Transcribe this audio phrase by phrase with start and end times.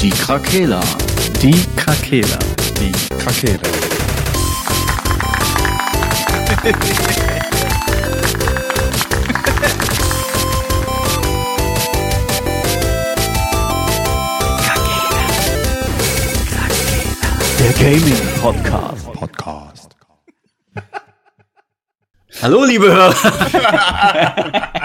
[0.00, 0.80] Die Krakela.
[1.40, 2.38] Die Krakela.
[2.78, 3.60] Die Krakela.
[17.58, 19.12] Der Gaming Podcast.
[19.12, 19.96] Podcast.
[22.42, 23.14] Hallo, liebe Hörer.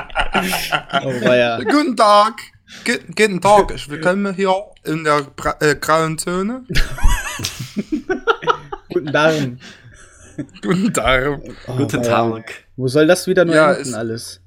[1.04, 1.64] Oh.
[1.66, 2.51] Guten Tag.
[2.86, 3.72] Gu- Guten Tag.
[3.76, 4.54] Ich willkommen hier
[4.86, 6.64] in der Bra äh, grauen Zone.
[8.90, 9.60] Guten Darm.
[10.62, 11.40] Guten Tag.
[11.68, 12.02] Oh, Guten.
[12.04, 12.52] Tag.
[12.76, 14.42] Wo soll das wieder nur Ja, enden ist- alles?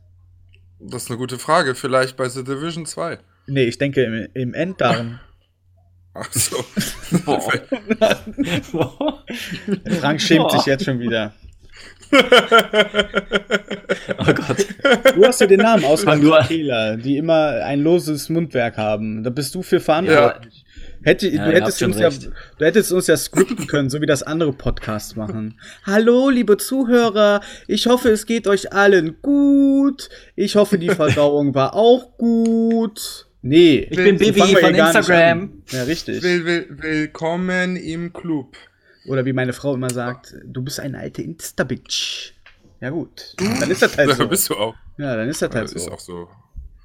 [0.81, 1.75] Das ist eine gute Frage.
[1.75, 3.19] Vielleicht bei The Division 2.
[3.47, 5.21] Nee, ich denke im, im Enddarm.
[6.15, 6.65] Ach so.
[10.01, 11.33] Frank schämt sich jetzt schon wieder.
[14.19, 14.67] Oh Gott.
[15.15, 16.21] Du hast dir den Namen an.
[16.21, 19.23] Krakela, die immer ein loses Mundwerk haben.
[19.23, 20.65] Da bist du für verantwortlich.
[21.03, 24.23] Hätte, Ja, du, hättest uns ja, du hättest uns ja scripten können, so wie das
[24.23, 25.61] andere Podcasts machen.
[25.85, 27.41] Hallo, liebe Zuhörer.
[27.67, 30.09] Ich hoffe, es geht euch allen gut.
[30.35, 33.27] Ich hoffe, die Verdauung war auch gut.
[33.43, 33.87] Nee.
[33.91, 35.63] Ich bin wir von Instagram.
[35.71, 36.23] Ja, richtig.
[36.23, 38.57] Will, will, willkommen im Club.
[39.07, 42.33] Oder wie meine Frau immer sagt, du bist eine alte Insta-Bitch.
[42.81, 44.29] Ja gut, dann ist das halt so.
[44.29, 44.75] bist du auch.
[44.99, 45.91] Ja, dann ist das halt Das ist so.
[45.93, 46.29] auch so.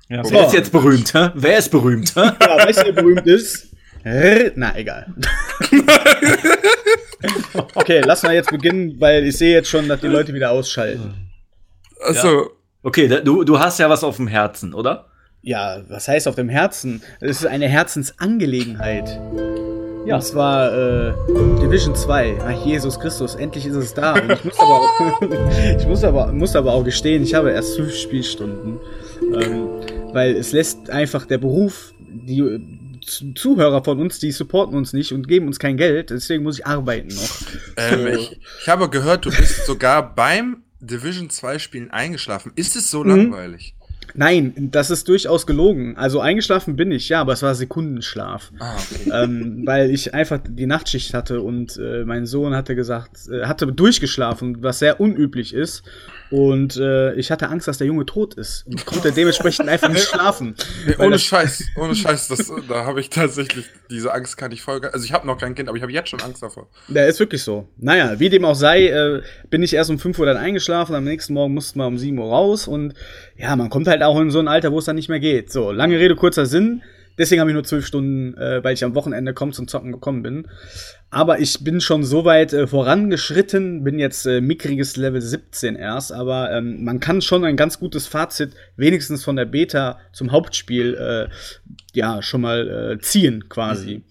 [0.10, 0.32] Ja, So.
[0.32, 1.30] wer ist jetzt berühmt, hä?
[1.36, 2.32] Wer ist berühmt, hä?
[2.42, 3.68] Ja, weißt du, wer berühmt ist?
[4.56, 5.14] Na, egal.
[7.76, 11.32] okay, lass mal jetzt beginnen, weil ich sehe jetzt schon, dass die Leute wieder ausschalten.
[12.02, 15.10] Also, Okay, da- du, du hast ja was auf dem Herzen, oder?
[15.42, 17.02] Ja, was heißt auf dem Herzen?
[17.20, 19.20] Es ist eine Herzensangelegenheit.
[20.10, 20.16] Ja.
[20.16, 21.14] Und zwar äh,
[21.62, 22.40] Division 2.
[22.42, 24.14] Ach, Jesus Christus, endlich ist es da.
[24.14, 25.22] Und ich muss aber auch,
[25.78, 28.80] ich muss aber, muss aber auch gestehen, ich habe erst fünf Spielstunden.
[29.22, 29.68] Ähm,
[30.12, 32.60] weil es lässt einfach der Beruf, die
[33.36, 36.66] Zuhörer von uns, die supporten uns nicht und geben uns kein Geld, deswegen muss ich
[36.66, 37.42] arbeiten noch.
[37.78, 42.52] ähm, ich, ich habe gehört, du bist sogar beim Division 2 Spielen eingeschlafen.
[42.56, 43.76] Ist es so langweilig?
[44.16, 45.96] Nein, das ist durchaus gelogen.
[45.98, 48.52] Also eingeschlafen bin ich, ja, aber es war Sekundenschlaf.
[48.60, 49.12] Ah, okay.
[49.14, 53.68] ähm, weil ich einfach die Nachtschicht hatte und äh, mein Sohn hatte gesagt, äh, hatte
[53.68, 55.84] durchgeschlafen, was sehr unüblich ist.
[56.32, 60.08] Und äh, ich hatte Angst, dass der Junge tot ist und konnte dementsprechend einfach nicht
[60.08, 60.56] schlafen.
[60.86, 64.80] Nee, ohne Scheiß, ohne Scheiß, das, da habe ich tatsächlich, diese Angst kann ich voll,
[64.86, 66.68] also ich habe noch kein Kind, aber ich habe jetzt schon Angst davor.
[66.88, 67.68] Der ist wirklich so.
[67.78, 71.04] Naja, wie dem auch sei, äh, bin ich erst um 5 Uhr dann eingeschlafen, am
[71.04, 72.94] nächsten Morgen mussten wir um 7 Uhr raus und
[73.36, 75.52] ja, man kommt halt auch in so ein Alter, wo es dann nicht mehr geht.
[75.52, 76.84] So, lange Rede, kurzer Sinn.
[77.18, 80.24] Deswegen habe ich nur zwölf Stunden, äh, weil ich am Wochenende kaum zum Zocken gekommen
[80.24, 80.48] bin.
[81.12, 86.12] Aber ich bin schon so weit äh, vorangeschritten, bin jetzt äh, mickriges Level 17 erst,
[86.14, 90.94] aber ähm, man kann schon ein ganz gutes Fazit, wenigstens von der Beta zum Hauptspiel,
[90.96, 91.30] äh,
[91.94, 94.04] ja, schon mal äh, ziehen quasi.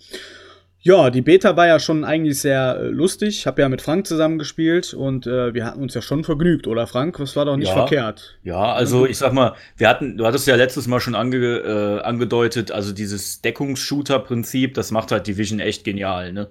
[0.80, 3.30] Ja, die Beta war ja schon eigentlich sehr äh, lustig.
[3.40, 6.66] Ich habe ja mit Frank zusammen gespielt und äh, wir hatten uns ja schon vergnügt,
[6.66, 7.18] oder Frank?
[7.18, 7.74] Das war doch nicht Ja.
[7.74, 8.38] verkehrt.
[8.42, 12.00] Ja, also ich sag mal, wir hatten, du hattest ja letztes Mal schon ange, äh,
[12.00, 16.48] angedeutet, also dieses Deckungsshooter-Prinzip, das macht halt Division echt genial, ne?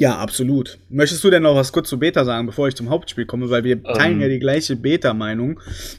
[0.00, 0.78] Ja, absolut.
[0.90, 3.50] Möchtest du denn noch was kurz zu Beta sagen, bevor ich zum Hauptspiel komme?
[3.50, 4.20] Weil wir teilen Ähm.
[4.22, 5.58] ja die gleiche Beta-Meinung.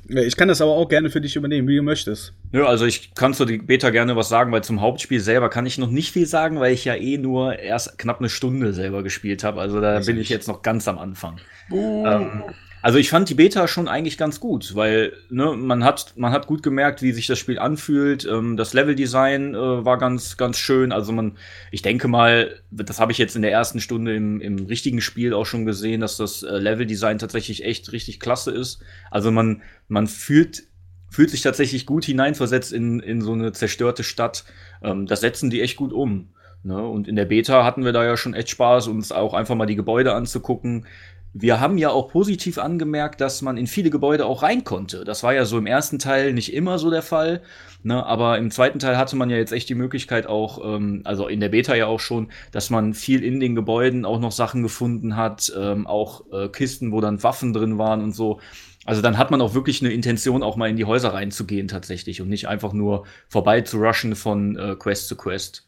[0.10, 2.34] Äh, Ich kann das aber auch gerne für dich übernehmen, wie du möchtest.
[2.54, 5.66] Nö, also ich kann zu die Beta gerne was sagen, weil zum Hauptspiel selber kann
[5.66, 9.04] ich noch nicht viel sagen, weil ich ja eh nur erst knapp eine Stunde selber
[9.04, 9.60] gespielt habe.
[9.60, 11.36] Also da bin ich jetzt noch ganz am Anfang.
[11.70, 12.44] Ähm,
[12.82, 16.48] also ich fand die Beta schon eigentlich ganz gut, weil ne, man hat man hat
[16.48, 18.26] gut gemerkt, wie sich das Spiel anfühlt.
[18.26, 20.92] Ähm, das Leveldesign äh, war ganz ganz schön.
[20.92, 21.38] Also man,
[21.72, 25.34] ich denke mal, das habe ich jetzt in der ersten Stunde im, im richtigen Spiel
[25.34, 28.82] auch schon gesehen, dass das äh, Leveldesign tatsächlich echt richtig klasse ist.
[29.12, 30.64] Also man man fühlt
[31.10, 34.46] fühlt sich tatsächlich gut hineinversetzt in in so eine zerstörte Stadt.
[34.82, 36.30] Ähm, das setzen die echt gut um.
[36.64, 36.82] Ne?
[36.86, 39.66] Und in der Beta hatten wir da ja schon echt Spaß, uns auch einfach mal
[39.66, 40.86] die Gebäude anzugucken.
[41.34, 45.04] Wir haben ja auch positiv angemerkt, dass man in viele Gebäude auch rein konnte.
[45.04, 47.42] Das war ja so im ersten Teil nicht immer so der Fall.
[47.84, 48.04] Ne?
[48.04, 51.40] Aber im zweiten Teil hatte man ja jetzt echt die Möglichkeit auch, ähm, also in
[51.40, 55.16] der Beta ja auch schon, dass man viel in den Gebäuden auch noch Sachen gefunden
[55.16, 58.40] hat, ähm, auch äh, Kisten, wo dann Waffen drin waren und so.
[58.86, 62.22] Also dann hat man auch wirklich eine Intention, auch mal in die Häuser reinzugehen tatsächlich
[62.22, 65.68] und nicht einfach nur vorbei zu rushen von äh, Quest zu Quest.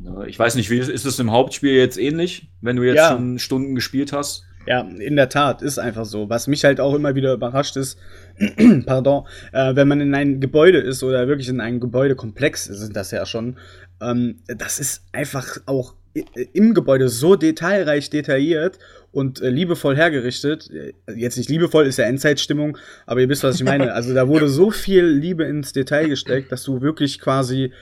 [0.00, 0.24] Ne?
[0.26, 3.12] Ich weiß nicht, wie ist, es im Hauptspiel jetzt ähnlich, wenn du jetzt Ja.
[3.12, 4.44] schon Stunden gespielt hast?
[4.66, 6.28] Ja, in der Tat, ist einfach so.
[6.28, 7.98] Was mich halt auch immer wieder überrascht ist,
[8.86, 13.10] pardon, äh, wenn man in ein Gebäude ist oder wirklich in einem Gebäudekomplex sind das
[13.10, 13.56] ja schon,
[14.02, 18.78] ähm, das ist einfach auch i- im Gebäude so detailreich detailliert
[19.12, 20.70] und äh, liebevoll hergerichtet.
[20.70, 22.76] Äh, Jetzt nicht liebevoll, ist ja Endzeitstimmung,
[23.06, 23.92] aber ihr wisst, was ich meine.
[23.94, 27.72] Also da wurde so viel Liebe ins Detail gesteckt, dass du wirklich quasi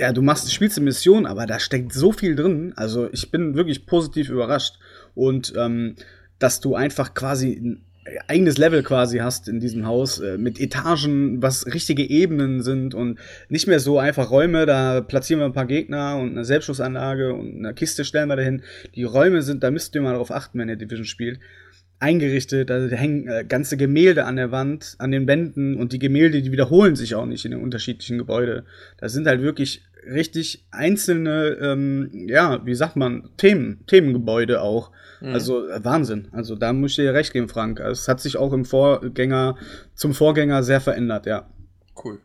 [0.00, 2.72] ja, du machst, spielst eine Mission, aber da steckt so viel drin.
[2.74, 4.74] Also ich bin wirklich positiv überrascht.
[5.14, 5.96] Und ähm,
[6.38, 7.84] dass du einfach quasi ein
[8.28, 13.18] eigenes Level quasi hast in diesem Haus äh, mit Etagen, was richtige Ebenen sind und
[13.48, 17.58] nicht mehr so einfach Räume, da platzieren wir ein paar Gegner und eine Selbstschussanlage und
[17.58, 18.62] eine Kiste stellen wir dahin.
[18.94, 21.40] Die Räume sind, da müsst ihr mal darauf achten, wenn ihr Division spielt
[22.00, 26.42] eingerichtet, da hängen äh, ganze Gemälde an der Wand, an den Wänden und die Gemälde,
[26.42, 28.66] die wiederholen sich auch nicht in den unterschiedlichen Gebäuden.
[28.98, 34.90] Da sind halt wirklich richtig einzelne, ähm, ja, wie sagt man, Themen, Themengebäude auch.
[35.20, 35.32] Mhm.
[35.32, 36.28] Also äh, Wahnsinn.
[36.32, 37.80] Also da muss ich dir recht geben, Frank.
[37.80, 39.56] Also, es hat sich auch im Vorgänger,
[39.94, 41.46] zum Vorgänger sehr verändert, ja.
[42.02, 42.18] Cool.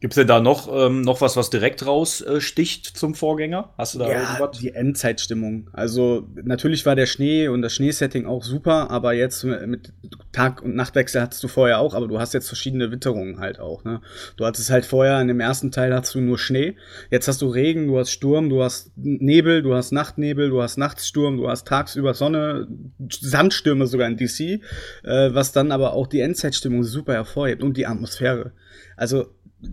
[0.00, 3.74] Gibt es denn da noch, ähm, noch was, was direkt raussticht äh, zum Vorgänger?
[3.76, 4.58] Hast du da ja, irgendwas?
[4.58, 5.68] Die Endzeitstimmung.
[5.74, 9.92] Also natürlich war der Schnee und das Schneesetting auch super, aber jetzt mit
[10.32, 13.84] Tag- und Nachtwechsel hattest du vorher auch, aber du hast jetzt verschiedene Witterungen halt auch.
[13.84, 14.00] Ne?
[14.38, 16.76] Du hattest halt vorher in dem ersten Teil hattest du nur Schnee,
[17.10, 20.78] jetzt hast du Regen, du hast Sturm, du hast Nebel, du hast Nachtnebel, du hast
[20.78, 22.68] Nachtssturm, du hast tagsüber Sonne,
[23.10, 24.60] Sandstürme sogar in DC, äh,
[25.04, 28.52] was dann aber auch die Endzeitstimmung super hervorhebt und die Atmosphäre.
[28.96, 29.26] Also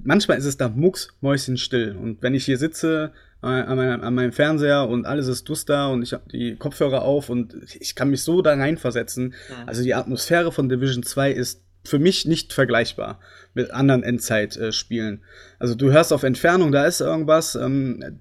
[0.03, 1.95] manchmal ist es da mucksmäuschenstill.
[1.95, 3.11] Und wenn ich hier sitze
[3.43, 7.03] äh, an, meinem, an, meinem, Fernseher und alles ist duster und ich habe die Kopfhörer
[7.03, 9.25] auf und ich kann mich so da reinversetzen.
[9.25, 9.33] Mhm.
[9.67, 13.19] Also die Atmosphäre von Division 2 ist für mich nicht vergleichbar
[13.53, 15.23] mit anderen Endzeit-Spielen.
[15.57, 17.55] Also du hörst auf Entfernung, da ist irgendwas.
[17.55, 18.19] Ähm,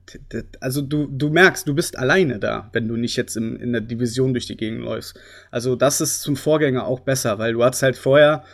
[0.60, 3.80] also du, du merkst, du bist alleine da, wenn du nicht jetzt in, in der
[3.80, 5.18] Division durch die Gegend läufst.
[5.50, 8.44] Also das ist zum Vorgänger auch besser, weil du hast halt vorher,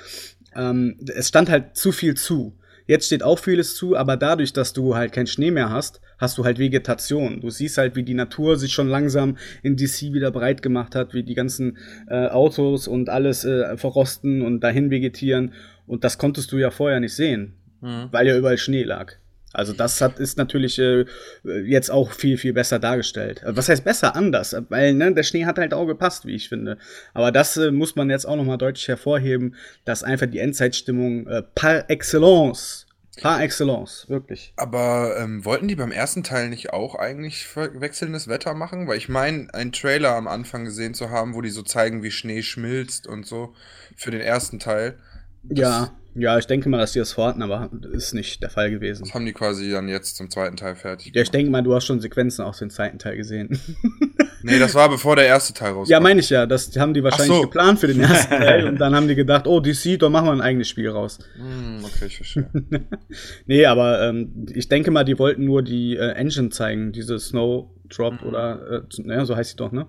[0.56, 2.56] ähm, es stand halt zu viel zu.
[2.86, 6.38] Jetzt steht auch vieles zu, aber dadurch, dass du halt keinen Schnee mehr hast, hast
[6.38, 7.40] du halt Vegetation.
[7.40, 11.14] Du siehst halt, wie die Natur sich schon langsam in DC wieder breit gemacht hat,
[11.14, 15.52] wie die ganzen äh, Autos und alles äh, verrosten und dahin vegetieren.
[15.86, 18.08] Und das konntest du ja vorher nicht sehen, mhm.
[18.10, 19.14] weil ja überall Schnee lag.
[19.52, 21.04] Also das hat, ist natürlich äh,
[21.44, 23.42] jetzt auch viel, viel besser dargestellt.
[23.44, 24.16] Was heißt besser?
[24.16, 24.56] Anders.
[24.68, 26.78] Weil ne, der Schnee hat halt auch gepasst, wie ich finde.
[27.14, 29.54] Aber das äh, muss man jetzt auch nochmal deutlich hervorheben,
[29.84, 32.86] dass einfach die Endzeitstimmung äh, par excellence
[33.20, 34.54] Par excellence, wirklich.
[34.56, 38.88] Aber ähm, wollten die beim ersten Teil nicht auch eigentlich wechselndes Wetter machen?
[38.88, 42.10] Weil ich meine, einen Trailer am Anfang gesehen zu haben, wo die so zeigen, wie
[42.10, 43.54] Schnee schmilzt und so
[43.96, 44.98] für den ersten Teil.
[45.42, 49.04] ja, ja, ich denke mal, dass die das vorhatten, aber ist nicht der Fall gewesen.
[49.04, 51.06] Das haben die quasi dann jetzt zum zweiten Teil fertig.
[51.06, 51.16] Gemacht.
[51.16, 53.58] Ja, ich denke mal, du hast schon Sequenzen aus dem zweiten Teil gesehen.
[54.42, 55.90] nee, das war bevor der erste Teil rauskam.
[55.90, 56.44] Ja, meine ich ja.
[56.44, 57.42] Das haben die wahrscheinlich so.
[57.42, 60.32] geplant für den ersten Teil und dann haben die gedacht, oh, DC, da machen wir
[60.32, 61.18] ein eigenes Spiel raus.
[61.36, 62.50] Mm, okay, ich verstehe.
[63.46, 68.20] nee, aber ähm, ich denke mal, die wollten nur die äh, Engine zeigen, diese Snowdrop
[68.20, 68.28] mhm.
[68.28, 69.86] oder, äh, naja, so heißt sie doch, ne?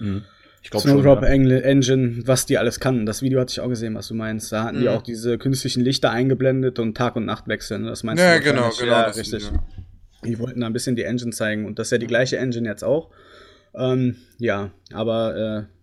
[0.00, 0.24] Mhm.
[0.66, 1.28] Ich glaube Snowdrop ja.
[1.28, 3.06] Engine, was die alles kann.
[3.06, 4.50] Das Video hatte ich auch gesehen, was du meinst.
[4.50, 4.80] Da hatten mhm.
[4.80, 7.78] die auch diese künstlichen Lichter eingeblendet und Tag- und Nachtwechsel.
[7.78, 7.88] Ne?
[7.88, 8.42] Das meinst ja, du?
[8.42, 9.46] Genau, genau, ja, richtig.
[9.46, 9.62] Video.
[10.24, 12.68] Die wollten da ein bisschen die Engine zeigen und das ist ja die gleiche Engine
[12.68, 13.10] jetzt auch.
[13.76, 15.75] Ähm, ja, aber äh,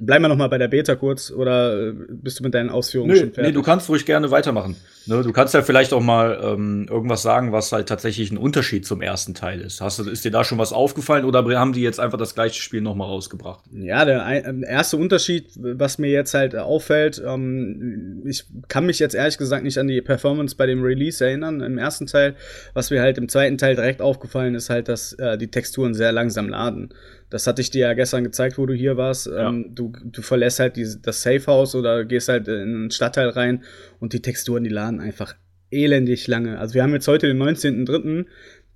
[0.00, 3.12] Bleiben wir noch mal bei der Beta kurz oder äh, bist du mit deinen Ausführungen
[3.12, 3.52] Nö, schon fertig?
[3.52, 4.76] Nee, du kannst ruhig gerne weitermachen.
[5.06, 8.84] Ne, du kannst ja vielleicht auch mal ähm, irgendwas sagen, was halt tatsächlich ein Unterschied
[8.84, 9.80] zum ersten Teil ist.
[9.80, 12.60] Hast du, ist dir da schon was aufgefallen oder haben die jetzt einfach das gleiche
[12.60, 13.64] Spiel noch mal rausgebracht?
[13.72, 19.14] Ja, der ein, erste Unterschied, was mir jetzt halt auffällt, ähm, ich kann mich jetzt
[19.14, 22.36] ehrlich gesagt nicht an die Performance bei dem Release erinnern im ersten Teil.
[22.74, 26.12] Was mir halt im zweiten Teil direkt aufgefallen ist, halt, dass äh, die Texturen sehr
[26.12, 26.90] langsam laden.
[27.30, 29.26] Das hatte ich dir ja gestern gezeigt, wo du hier warst.
[29.26, 29.48] Ja.
[29.48, 33.64] Ähm, du, du verlässt halt die, das Safehouse oder gehst halt in einen Stadtteil rein
[34.00, 35.34] und die Texturen, die laden einfach
[35.70, 36.58] elendig lange.
[36.58, 38.26] Also wir haben jetzt heute den 19.03.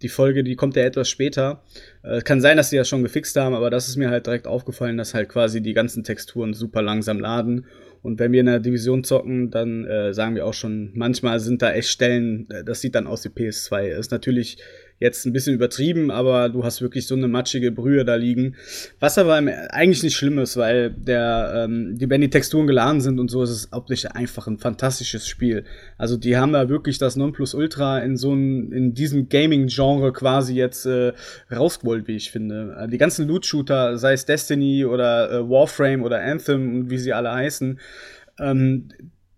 [0.03, 1.63] Die Folge, die kommt ja etwas später.
[2.03, 4.47] Äh, kann sein, dass die das schon gefixt haben, aber das ist mir halt direkt
[4.47, 7.67] aufgefallen, dass halt quasi die ganzen Texturen super langsam laden.
[8.03, 11.63] Und wenn wir in der Division zocken, dann äh, sagen wir auch schon, manchmal sind
[11.63, 13.97] da echt Stellen, äh, das sieht dann aus wie PS2.
[13.97, 14.59] Ist natürlich
[14.99, 18.55] Jetzt ein bisschen übertrieben, aber du hast wirklich so eine matschige Brühe da liegen.
[19.01, 23.19] Was aber eigentlich nicht schlimm ist, weil der, ähm, die, wenn die Texturen geladen sind
[23.19, 25.65] und so, ist es optisch einfach ein fantastisches Spiel.
[25.99, 30.87] Also die haben da wirklich das Nonplusultra in so ein, in diesem Gaming-Genre quasi jetzt
[30.87, 31.13] äh,
[31.51, 32.89] rausgeholt, wie ich finde.
[32.91, 37.33] Die ganzen Loot-Shooter, sei es Destiny oder äh, Warframe oder Anthem und wie sie alle
[37.33, 37.81] heißen,
[38.39, 38.89] ähm,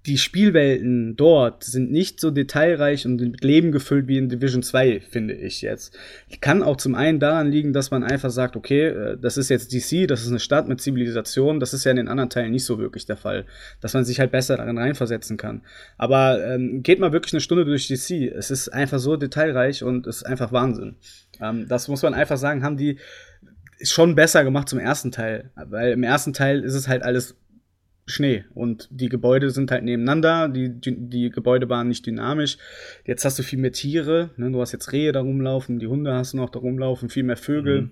[0.06, 5.00] die Spielwelten dort sind nicht so detailreich und mit Leben gefüllt wie in Division 2,
[5.00, 5.96] finde ich jetzt.
[6.42, 9.72] Kann auch zum einen daran liegen, dass man einfach sagt, okay, äh, das ist jetzt
[9.72, 12.66] DC, das ist eine Stadt mit Zivilisation, das ist ja in den anderen Teilen nicht
[12.66, 13.46] so wirklich der Fall,
[13.80, 15.62] dass man sich halt besser darin reinversetzen kann.
[15.96, 20.06] Aber ähm, geht mal wirklich eine Stunde durch DC, es ist einfach so detailreich und
[20.06, 20.96] es ist einfach Wahnsinn.
[21.40, 22.98] Ähm, das muss man einfach sagen, haben die
[23.82, 27.36] schon besser gemacht zum ersten Teil, weil im ersten Teil ist es halt alles
[28.06, 32.58] Schnee und die Gebäude sind halt nebeneinander, die, die, die Gebäude waren nicht dynamisch.
[33.04, 34.50] Jetzt hast du viel mehr Tiere, ne?
[34.50, 37.36] du hast jetzt Rehe da rumlaufen, die Hunde hast du noch da rumlaufen, viel mehr
[37.36, 37.82] Vögel.
[37.82, 37.90] Mhm.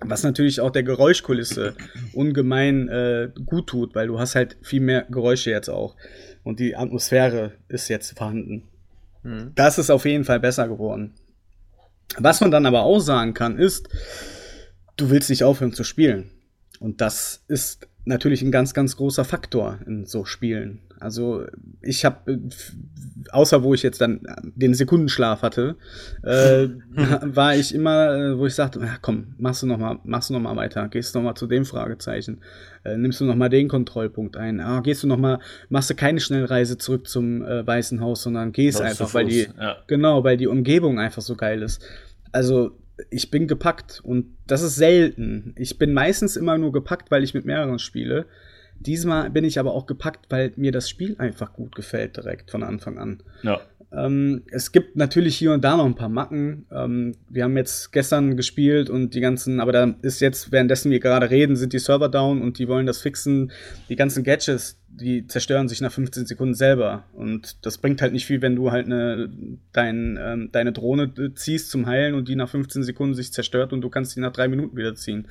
[0.00, 1.74] Was natürlich auch der Geräuschkulisse
[2.12, 5.96] ungemein äh, gut tut, weil du hast halt viel mehr Geräusche jetzt auch.
[6.44, 8.68] Und die Atmosphäre ist jetzt vorhanden.
[9.24, 9.52] Mhm.
[9.56, 11.14] Das ist auf jeden Fall besser geworden.
[12.16, 13.88] Was man dann aber auch sagen kann, ist,
[14.96, 16.30] du willst nicht aufhören zu spielen.
[16.80, 20.80] Und das ist natürlich ein ganz, ganz großer Faktor in so Spielen.
[21.00, 21.44] Also
[21.80, 22.38] ich habe, äh,
[23.30, 25.76] außer wo ich jetzt dann den Sekundenschlaf hatte,
[26.24, 26.68] äh,
[27.22, 30.34] war ich immer, äh, wo ich sagte, ja, komm, machst du noch mal, machst du
[30.34, 32.40] noch mal weiter, gehst du noch mal zu dem Fragezeichen,
[32.84, 35.94] äh, nimmst du noch mal den Kontrollpunkt ein, ah, gehst du noch mal, machst du
[35.94, 39.76] keine Schnellreise zurück zum äh, Weißen Haus, sondern gehst einfach, weil die, ja.
[39.86, 41.84] genau, weil die Umgebung einfach so geil ist.
[42.32, 42.72] Also
[43.10, 45.54] ich bin gepackt und das ist selten.
[45.56, 48.26] Ich bin meistens immer nur gepackt, weil ich mit mehreren spiele.
[48.80, 52.62] Diesmal bin ich aber auch gepackt, weil mir das Spiel einfach gut gefällt direkt von
[52.62, 53.22] Anfang an.
[53.42, 53.60] Ja.
[53.90, 56.66] Ähm, es gibt natürlich hier und da noch ein paar Macken.
[56.70, 61.00] Ähm, wir haben jetzt gestern gespielt und die ganzen, aber da ist jetzt, währenddessen wir
[61.00, 63.50] gerade reden, sind die Server down und die wollen das fixen.
[63.88, 67.04] Die ganzen Gadgets, die zerstören sich nach 15 Sekunden selber.
[67.14, 69.30] Und das bringt halt nicht viel, wenn du halt eine,
[69.72, 73.80] dein, ähm, deine Drohne ziehst zum Heilen und die nach 15 Sekunden sich zerstört und
[73.80, 75.28] du kannst die nach drei Minuten wieder ziehen.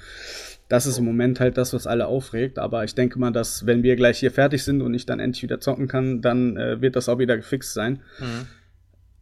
[0.69, 2.59] Das ist im Moment halt das, was alle aufregt.
[2.59, 5.43] Aber ich denke mal, dass wenn wir gleich hier fertig sind und ich dann endlich
[5.43, 8.01] wieder zocken kann, dann äh, wird das auch wieder gefixt sein.
[8.19, 8.47] Mhm.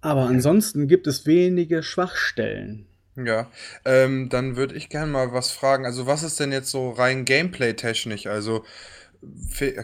[0.02, 2.86] Aber ansonsten gibt es wenige Schwachstellen.
[3.16, 3.50] Ja,
[3.86, 5.86] ähm, dann würde ich gerne mal was fragen.
[5.86, 8.28] Also, was ist denn jetzt so rein Gameplay-technisch?
[8.28, 8.66] Also,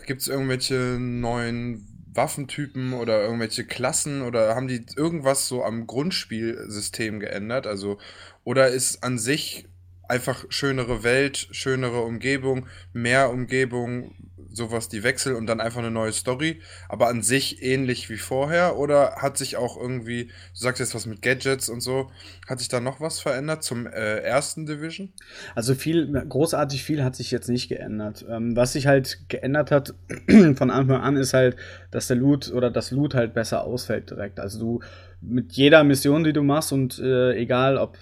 [0.06, 7.20] gibt es irgendwelche neuen Waffentypen oder irgendwelche Klassen oder haben die irgendwas so am Grundspielsystem
[7.20, 7.68] geändert?
[7.68, 7.98] Also,
[8.44, 9.70] oder ist an sich
[10.12, 14.14] einfach schönere Welt, schönere Umgebung, mehr Umgebung,
[14.54, 18.78] sowas die Wechsel und dann einfach eine neue Story, aber an sich ähnlich wie vorher
[18.78, 22.12] oder hat sich auch irgendwie, du sagst jetzt was mit Gadgets und so,
[22.48, 25.14] hat sich da noch was verändert zum äh, ersten Division?
[25.56, 28.26] Also viel, großartig viel hat sich jetzt nicht geändert.
[28.30, 29.94] Ähm, was sich halt geändert hat
[30.56, 31.56] von Anfang an ist halt,
[31.92, 34.42] dass der Loot oder das Loot halt besser ausfällt direkt.
[34.42, 34.80] Also du
[35.22, 37.98] mit jeder Mission, die du machst und äh, egal ob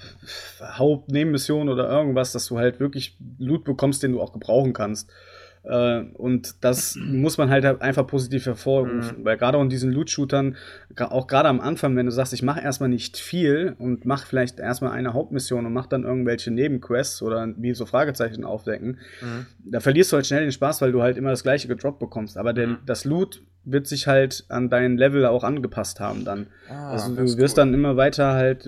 [0.61, 5.11] Hauptnebenmission oder irgendwas, dass du halt wirklich Loot bekommst, den du auch gebrauchen kannst.
[5.63, 9.25] Äh, und das muss man halt einfach positiv hervorrufen, mhm.
[9.25, 10.55] weil gerade in diesen Loot-Shootern,
[10.97, 14.59] auch gerade am Anfang, wenn du sagst, ich mache erstmal nicht viel und mache vielleicht
[14.59, 19.45] erstmal eine Hauptmission und mache dann irgendwelche Nebenquests oder wie so Fragezeichen aufdecken, mhm.
[19.63, 22.37] da verlierst du halt schnell den Spaß, weil du halt immer das gleiche gedroppt bekommst.
[22.37, 22.77] Aber der, mhm.
[22.85, 26.47] das Loot wird sich halt an dein Level auch angepasst haben dann.
[26.69, 27.65] Ah, also du wirst cool.
[27.65, 28.67] dann immer weiter halt,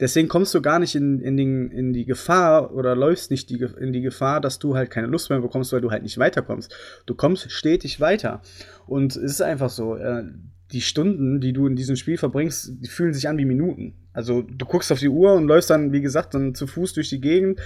[0.00, 3.64] deswegen kommst du gar nicht in, in, den, in die Gefahr oder läufst nicht die,
[3.80, 6.74] in die Gefahr, dass du halt keine Lust mehr bekommst, weil du halt nicht weiterkommst.
[7.06, 8.42] Du kommst stetig weiter.
[8.86, 10.24] Und es ist einfach so, äh,
[10.72, 13.94] die Stunden, die du in diesem Spiel verbringst, die fühlen sich an wie Minuten.
[14.12, 17.08] Also du guckst auf die Uhr und läufst dann, wie gesagt, dann zu Fuß durch
[17.08, 17.58] die Gegend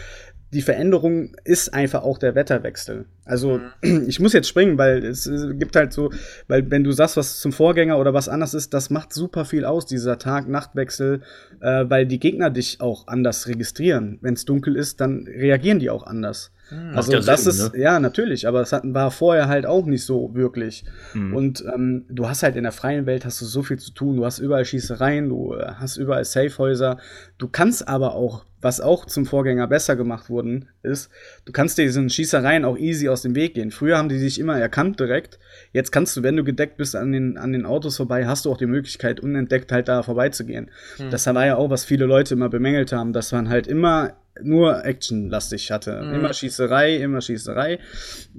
[0.52, 3.06] die Veränderung ist einfach auch der Wetterwechsel.
[3.24, 4.04] Also mhm.
[4.08, 6.10] ich muss jetzt springen, weil es, gibt halt so,
[6.46, 9.64] weil wenn du sagst, was zum Vorgänger oder was anders ist, das macht super viel
[9.64, 11.22] aus, dieser Tag-Nacht-Wechsel,
[11.60, 14.18] äh, weil die Gegner dich auch anders registrieren.
[14.20, 16.52] Wenn es dunkel ist, dann reagieren die auch anders.
[16.72, 17.80] Mhm, also das Sinn, ist, ne?
[17.80, 20.84] ja, natürlich, aber es war vorher halt auch nicht so wirklich.
[21.14, 21.36] Mhm.
[21.36, 24.16] Und ähm, du hast halt in der freien Welt hast du so viel zu tun.
[24.16, 26.98] Du hast überall Schießereien, du äh, hast überall Safehäuser.
[27.38, 31.10] Du kannst aber auch was auch zum Vorgänger besser gemacht worden ist,
[31.44, 33.72] du kannst diesen Schießereien auch easy aus dem Weg gehen.
[33.72, 35.38] Früher haben die sich immer erkannt direkt.
[35.72, 38.52] Jetzt kannst du, wenn du gedeckt bist an den, an den Autos vorbei, hast du
[38.52, 40.70] auch die Möglichkeit, unentdeckt halt da vorbeizugehen.
[40.96, 41.10] Hm.
[41.10, 44.84] Das war ja auch, was viele Leute immer bemängelt haben, dass man halt immer nur
[44.84, 46.02] actionlastig hatte.
[46.02, 46.14] Mhm.
[46.14, 47.78] Immer Schießerei, immer Schießerei.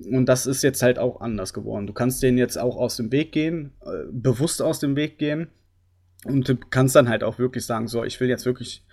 [0.10, 1.88] Und das ist jetzt halt auch anders geworden.
[1.88, 5.50] Du kannst denen jetzt auch aus dem Weg gehen, äh, bewusst aus dem Weg gehen.
[6.26, 8.86] Und du kannst dann halt auch wirklich sagen, so, ich will jetzt wirklich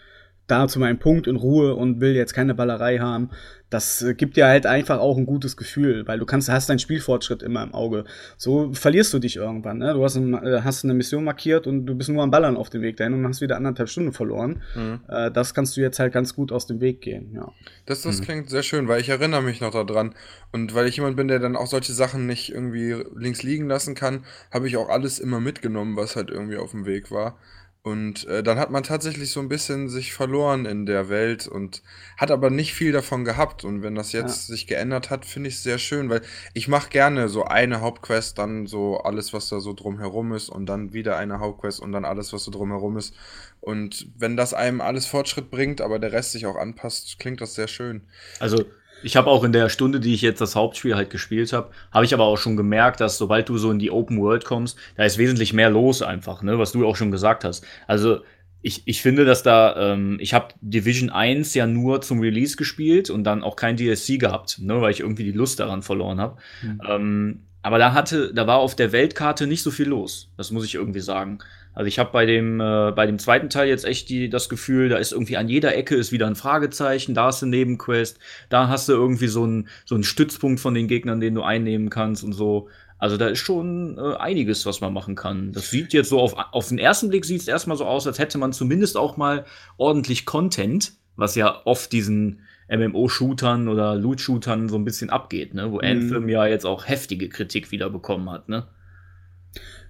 [0.51, 3.31] da zu meinem Punkt in Ruhe und will jetzt keine Ballerei haben.
[3.71, 6.81] Das äh, gibt dir halt einfach auch ein gutes Gefühl, weil du kannst, hast deinen
[6.81, 8.05] Spielfortschritt immer im Auge.
[8.37, 9.79] So verlierst du dich irgendwann.
[9.79, 9.95] Ne?
[9.95, 12.69] Du hast, ein, äh, hast eine Mission markiert und du bist nur am Ballern auf
[12.69, 14.63] dem Weg dahin und hast wieder anderthalb Stunden verloren.
[14.75, 15.01] Mhm.
[15.09, 17.33] Äh, das kannst du jetzt halt ganz gut aus dem Weg gehen.
[17.35, 17.53] Ja.
[17.87, 18.25] Das, das mhm.
[18.25, 20.15] klingt sehr schön, weil ich erinnere mich noch daran.
[20.53, 23.95] Und weil ich jemand bin, der dann auch solche Sachen nicht irgendwie links liegen lassen
[23.95, 27.39] kann, habe ich auch alles immer mitgenommen, was halt irgendwie auf dem Weg war.
[27.83, 31.83] Und äh, dann hat man tatsächlich so ein bisschen sich verloren in der Welt und
[32.19, 33.65] hat aber nicht viel davon gehabt.
[33.65, 34.55] Und wenn das jetzt ja.
[34.55, 36.21] sich geändert hat, finde ich es sehr schön, weil
[36.53, 40.67] ich mache gerne so eine Hauptquest, dann so alles, was da so drumherum ist und
[40.67, 43.15] dann wieder eine Hauptquest und dann alles, was so drumherum ist.
[43.61, 47.55] Und wenn das einem alles Fortschritt bringt, aber der Rest sich auch anpasst, klingt das
[47.55, 48.03] sehr schön.
[48.41, 48.65] Also
[49.03, 52.05] Ich habe auch in der Stunde, die ich jetzt das Hauptspiel halt gespielt habe, habe
[52.05, 55.05] ich aber auch schon gemerkt, dass sobald du so in die Open World kommst, da
[55.05, 57.65] ist wesentlich mehr los einfach, ne, was du auch schon gesagt hast.
[57.87, 58.21] Also
[58.63, 63.09] ich, ich finde, dass da, ähm, ich habe Division 1 ja nur zum Release gespielt
[63.09, 66.37] und dann auch kein DLC gehabt, ne, weil ich irgendwie die Lust daran verloren habe.
[66.63, 66.81] Mhm.
[66.87, 70.31] Ähm, aber da hatte, da war auf der Weltkarte nicht so viel los.
[70.37, 71.39] Das muss ich irgendwie sagen.
[71.73, 74.89] Also ich habe bei dem äh, bei dem zweiten Teil jetzt echt die, das Gefühl,
[74.89, 78.69] da ist irgendwie an jeder Ecke ist wieder ein Fragezeichen, da hast du Nebenquest, da
[78.69, 82.25] hast du irgendwie so einen so einen Stützpunkt von den Gegnern, den du einnehmen kannst
[82.25, 82.69] und so.
[82.99, 85.53] Also da ist schon äh, einiges, was man machen kann.
[85.53, 88.19] Das sieht jetzt so auf, auf den ersten Blick sieht es erstmal so aus, als
[88.19, 89.47] hätte man zumindest auch mal
[89.79, 95.73] ordentlich Content, was ja oft diesen MMO-Shootern oder Loot-Shootern so ein bisschen abgeht, ne?
[95.73, 95.85] Wo mhm.
[95.85, 98.67] Anthem ja jetzt auch heftige Kritik wieder bekommen hat, ne?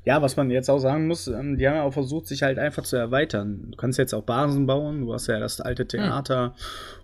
[0.03, 2.59] Ja, was man jetzt auch sagen muss, ähm, die haben ja auch versucht, sich halt
[2.59, 3.67] einfach zu erweitern.
[3.71, 5.89] Du kannst jetzt auch Basen bauen, du hast ja das alte hm.
[5.89, 6.53] Theater hm.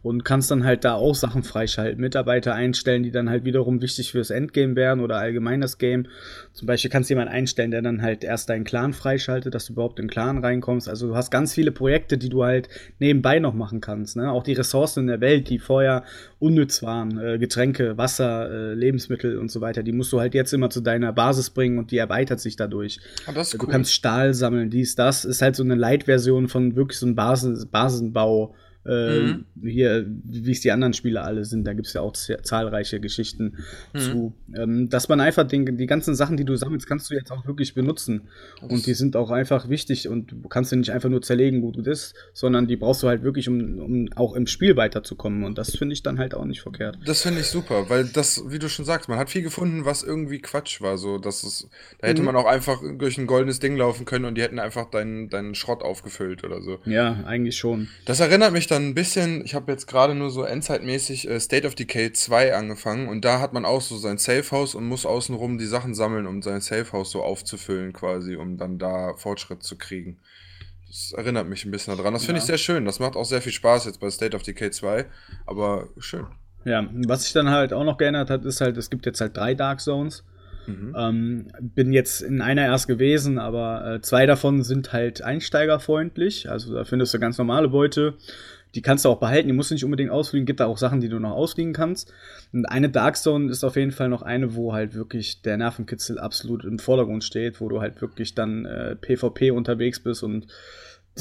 [0.03, 4.13] und kannst dann halt da auch Sachen freischalten, Mitarbeiter einstellen, die dann halt wiederum wichtig
[4.13, 6.07] fürs Endgame werden oder allgemein das Game.
[6.55, 9.75] Zum Beispiel kannst du jemanden einstellen, der dann halt erst deinen Clan freischaltet, dass du
[9.75, 10.89] überhaupt in den Clan reinkommst.
[10.89, 14.17] Also du hast ganz viele Projekte, die du halt nebenbei noch machen kannst.
[14.17, 14.33] Ne?
[14.33, 16.05] Auch die Ressourcen in der Welt, die vorher
[16.39, 20.55] unnütz waren, äh, Getränke, Wasser, äh, Lebensmittel und so weiter, die musst du halt jetzt
[20.55, 22.86] immer zu deiner Basis bringen und die erweitert sich dadurch.
[23.27, 23.69] Ah, du cool.
[23.69, 25.25] kannst Stahl sammeln, dies, das.
[25.25, 28.55] Ist halt so eine Light-Version von wirklich so einem Basen Basenbau
[28.87, 29.45] äh, mhm.
[29.63, 33.57] Hier, wie es die anderen Spiele alle sind, da gibt es ja auch zahlreiche Geschichten
[33.93, 33.99] mhm.
[33.99, 34.33] zu.
[34.55, 37.47] Ähm, dass man einfach den, die ganzen Sachen, die du sammelst, kannst du jetzt auch
[37.47, 38.23] wirklich benutzen.
[38.61, 41.63] Das und die sind auch einfach wichtig und du kannst sie nicht einfach nur zerlegen,
[41.63, 45.45] wo du bist, sondern die brauchst du halt wirklich, um, um auch im Spiel weiterzukommen.
[45.45, 46.99] Und das finde ich dann halt auch nicht verkehrt.
[47.05, 50.03] Das finde ich super, weil das, wie du schon sagst, man hat viel gefunden, was
[50.03, 50.97] irgendwie Quatsch war.
[50.99, 52.27] So, dass es, da hätte mhm.
[52.27, 55.55] man auch einfach durch ein goldenes Ding laufen können und die hätten einfach deinen, deinen
[55.55, 56.79] Schrott aufgefüllt oder so.
[56.85, 57.89] Ja, eigentlich schon.
[58.05, 61.41] Das erinnert mich dann dann ein bisschen, ich habe jetzt gerade nur so endzeitmäßig äh,
[61.41, 65.07] State of Decay 2 angefangen und da hat man auch so sein Safehouse und muss
[65.07, 69.77] außenrum die Sachen sammeln, um sein Safehouse so aufzufüllen quasi, um dann da Fortschritt zu
[69.77, 70.19] kriegen.
[70.87, 72.13] Das erinnert mich ein bisschen daran.
[72.13, 72.43] Das finde ja.
[72.43, 72.85] ich sehr schön.
[72.85, 75.07] Das macht auch sehr viel Spaß jetzt bei State of Decay 2,
[75.47, 76.27] aber schön.
[76.65, 79.37] Ja, was sich dann halt auch noch geändert hat, ist halt, es gibt jetzt halt
[79.37, 80.25] drei Dark Zones.
[80.67, 80.95] Mhm.
[80.99, 86.51] Ähm, bin jetzt in einer erst gewesen, aber äh, zwei davon sind halt einsteigerfreundlich.
[86.51, 88.15] Also da findest du ganz normale Beute.
[88.77, 90.45] Die kannst du auch behalten, die musst du nicht unbedingt ausfliegen.
[90.45, 92.13] Gibt da auch Sachen, die du noch ausfliegen kannst.
[92.53, 96.63] Und eine Darkstone ist auf jeden Fall noch eine, wo halt wirklich der Nervenkitzel absolut
[96.65, 100.47] im Vordergrund steht, wo du halt wirklich dann äh, PvP unterwegs bist und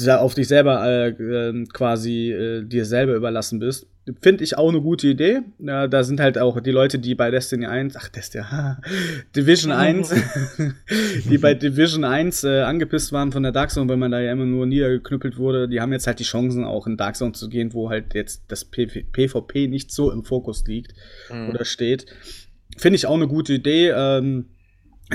[0.08, 3.86] auf dich selber äh, äh, quasi äh, dir selber überlassen bist.
[4.20, 5.40] Finde ich auch eine gute Idee.
[5.58, 8.80] Ja, da sind halt auch die Leute, die bei Destiny 1, ach Destiny, ha,
[9.36, 10.14] Division 1,
[11.30, 14.30] die bei Division 1 äh, angepisst waren von der Dark Zone, weil man da ja
[14.32, 17.48] immer nur niedergeknüppelt wurde, die haben jetzt halt die Chancen, auch in Dark Zone zu
[17.48, 20.94] gehen, wo halt jetzt das PvP nicht so im Fokus liegt
[21.32, 21.48] mhm.
[21.48, 22.06] oder steht.
[22.76, 23.92] Finde ich auch eine gute Idee.
[23.96, 24.46] Ähm,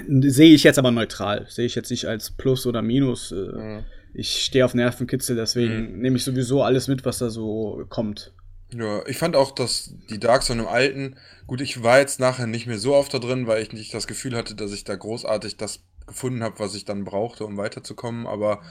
[0.07, 1.45] Sehe ich jetzt aber neutral.
[1.49, 3.33] Sehe ich jetzt nicht als Plus oder Minus.
[3.33, 5.99] Äh, mhm ich stehe auf Nervenkitzel, deswegen mhm.
[5.99, 8.33] nehme ich sowieso alles mit, was da so kommt.
[8.73, 12.47] Ja, ich fand auch, dass die Dark Zone im Alten, gut, ich war jetzt nachher
[12.47, 14.95] nicht mehr so oft da drin, weil ich nicht das Gefühl hatte, dass ich da
[14.95, 18.61] großartig das gefunden habe, was ich dann brauchte, um weiterzukommen, aber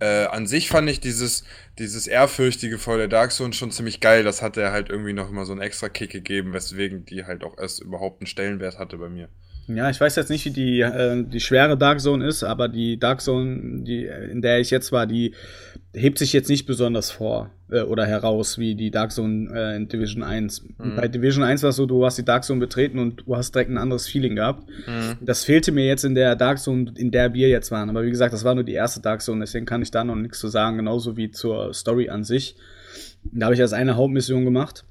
[0.00, 1.44] äh, an sich fand ich dieses,
[1.78, 4.24] dieses Ehrfürchtige vor der Dark Zone schon ziemlich geil.
[4.24, 7.44] Das hat er halt irgendwie noch immer so einen extra Kick gegeben, weswegen die halt
[7.44, 9.28] auch erst überhaupt einen Stellenwert hatte bei mir.
[9.66, 12.98] Ja, ich weiß jetzt nicht, wie die, äh, die schwere Dark Zone ist, aber die
[12.98, 15.34] Dark Zone, die, in der ich jetzt war, die
[15.92, 19.88] hebt sich jetzt nicht besonders vor äh, oder heraus wie die Dark Zone äh, in
[19.88, 20.64] Division 1.
[20.78, 20.96] Mhm.
[20.96, 23.54] Bei Division 1 war es so, du hast die Dark Zone betreten und du hast
[23.54, 24.68] direkt ein anderes Feeling gehabt.
[24.86, 25.18] Mhm.
[25.20, 27.90] Das fehlte mir jetzt in der Dark Zone, in der wir jetzt waren.
[27.90, 30.16] Aber wie gesagt, das war nur die erste Dark Zone, deswegen kann ich da noch
[30.16, 32.56] nichts zu sagen, genauso wie zur Story an sich.
[33.24, 34.84] Da habe ich erst eine Hauptmission gemacht.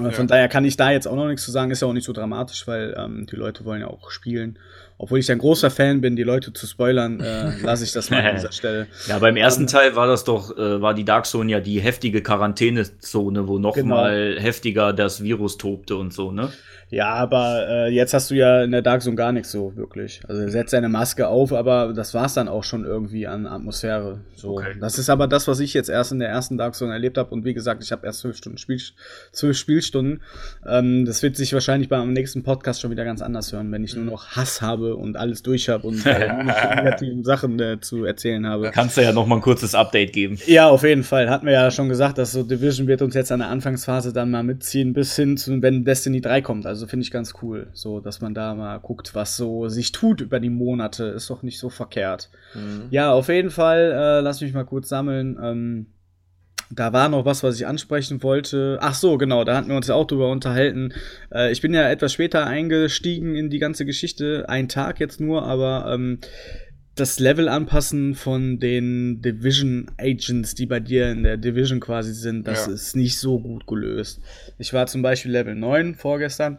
[0.00, 0.10] Ja.
[0.12, 2.06] Von daher kann ich da jetzt auch noch nichts zu sagen, ist ja auch nicht
[2.06, 4.58] so dramatisch, weil ähm, die Leute wollen ja auch spielen.
[4.96, 8.24] Obwohl ich ein großer Fan bin, die Leute zu spoilern, äh, lasse ich das mal
[8.24, 8.86] an dieser Stelle.
[9.08, 11.80] Ja, beim ersten ähm, Teil war das doch, äh, war die Dark Zone ja die
[11.80, 13.96] heftige Quarantänezone, wo noch genau.
[13.96, 16.50] mal heftiger das Virus tobte und so, ne?
[16.90, 20.20] Ja, aber äh, jetzt hast du ja in der Dark Zone gar nichts so wirklich.
[20.28, 23.46] Also er setzt seine Maske auf, aber das war es dann auch schon irgendwie an
[23.46, 24.20] Atmosphäre.
[24.36, 24.58] So.
[24.58, 24.76] Okay.
[24.78, 27.30] Das ist aber das, was ich jetzt erst in der ersten Dark Zone erlebt habe.
[27.30, 28.80] Und wie gesagt, ich habe erst zwölf Stunden Spiel,
[29.32, 30.22] zwölf Spielstunden.
[30.66, 33.96] Ähm, das wird sich wahrscheinlich beim nächsten Podcast schon wieder ganz anders hören, wenn ich
[33.96, 36.28] nur noch Hass habe und alles durch habe und äh,
[36.76, 38.70] negativen Sachen äh, zu erzählen habe.
[38.72, 40.38] Kannst du ja noch mal ein kurzes Update geben.
[40.46, 41.30] Ja, auf jeden Fall.
[41.30, 44.30] Hatten wir ja schon gesagt, dass so Division wird uns jetzt an der Anfangsphase dann
[44.30, 46.66] mal mitziehen, bis hin zu, wenn Destiny 3 kommt.
[46.66, 50.20] Also finde ich ganz cool, so dass man da mal guckt, was so sich tut
[50.20, 51.04] über die Monate.
[51.04, 52.30] Ist doch nicht so verkehrt.
[52.54, 52.86] Mhm.
[52.90, 55.38] Ja, auf jeden Fall, äh, lass mich mal kurz sammeln.
[55.42, 55.86] Ähm,
[56.74, 58.78] da war noch was, was ich ansprechen wollte.
[58.80, 60.92] Ach so, genau, da hatten wir uns ja auch drüber unterhalten.
[61.32, 65.44] Äh, ich bin ja etwas später eingestiegen in die ganze Geschichte, ein Tag jetzt nur,
[65.44, 66.18] aber ähm,
[66.94, 72.46] das Level anpassen von den Division Agents, die bei dir in der Division quasi sind,
[72.46, 72.72] das ja.
[72.72, 74.20] ist nicht so gut gelöst.
[74.58, 76.58] Ich war zum Beispiel Level 9 vorgestern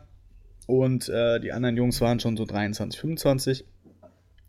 [0.67, 3.65] und äh, die anderen Jungs waren schon so 23, 25.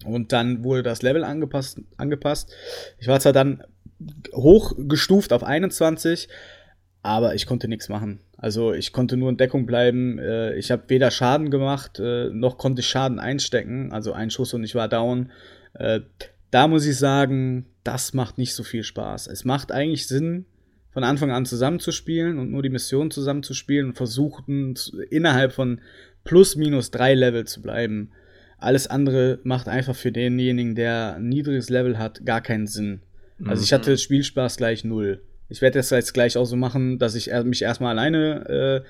[0.05, 1.81] Und dann wurde das Level angepasst.
[1.97, 2.53] angepasst.
[2.99, 3.63] Ich war zwar dann
[4.33, 6.29] hochgestuft auf 21,
[7.03, 8.21] aber ich konnte nichts machen.
[8.37, 10.19] Also ich konnte nur in Deckung bleiben.
[10.19, 13.93] Äh, ich habe weder Schaden gemacht, äh, noch konnte ich Schaden einstecken.
[13.93, 15.31] Also ein Schuss und ich war down.
[15.75, 16.01] Äh,
[16.51, 19.27] da muss ich sagen, das macht nicht so viel Spaß.
[19.29, 20.47] Es macht eigentlich Sinn,
[20.97, 24.75] von Anfang an zusammenzuspielen und nur die Mission zusammenzuspielen und versuchen
[25.11, 25.83] innerhalb von
[26.25, 28.13] plus minus drei Level zu bleiben.
[28.57, 33.03] Alles andere macht einfach für denjenigen, der ein niedriges Level hat, gar keinen Sinn.
[33.45, 33.97] Also ich hatte mhm.
[33.97, 35.23] Spielspaß gleich null.
[35.49, 38.85] Ich werde das jetzt gleich auch so machen, dass ich mich erstmal alleine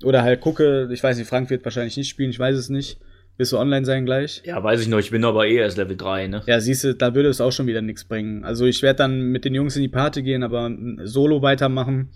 [0.00, 0.88] äh, oder halt gucke.
[0.92, 2.98] Ich weiß nicht, Frank wird wahrscheinlich nicht spielen, ich weiß es nicht.
[3.38, 4.42] Wirst du online sein gleich?
[4.44, 4.98] Ja, weiß ich noch.
[4.98, 6.42] Ich bin aber eh erst Level 3, ne?
[6.46, 8.44] Ja, siehst du, da würde es auch schon wieder nichts bringen.
[8.44, 10.70] Also ich werde dann mit den Jungs in die Party gehen, aber
[11.04, 12.10] solo weitermachen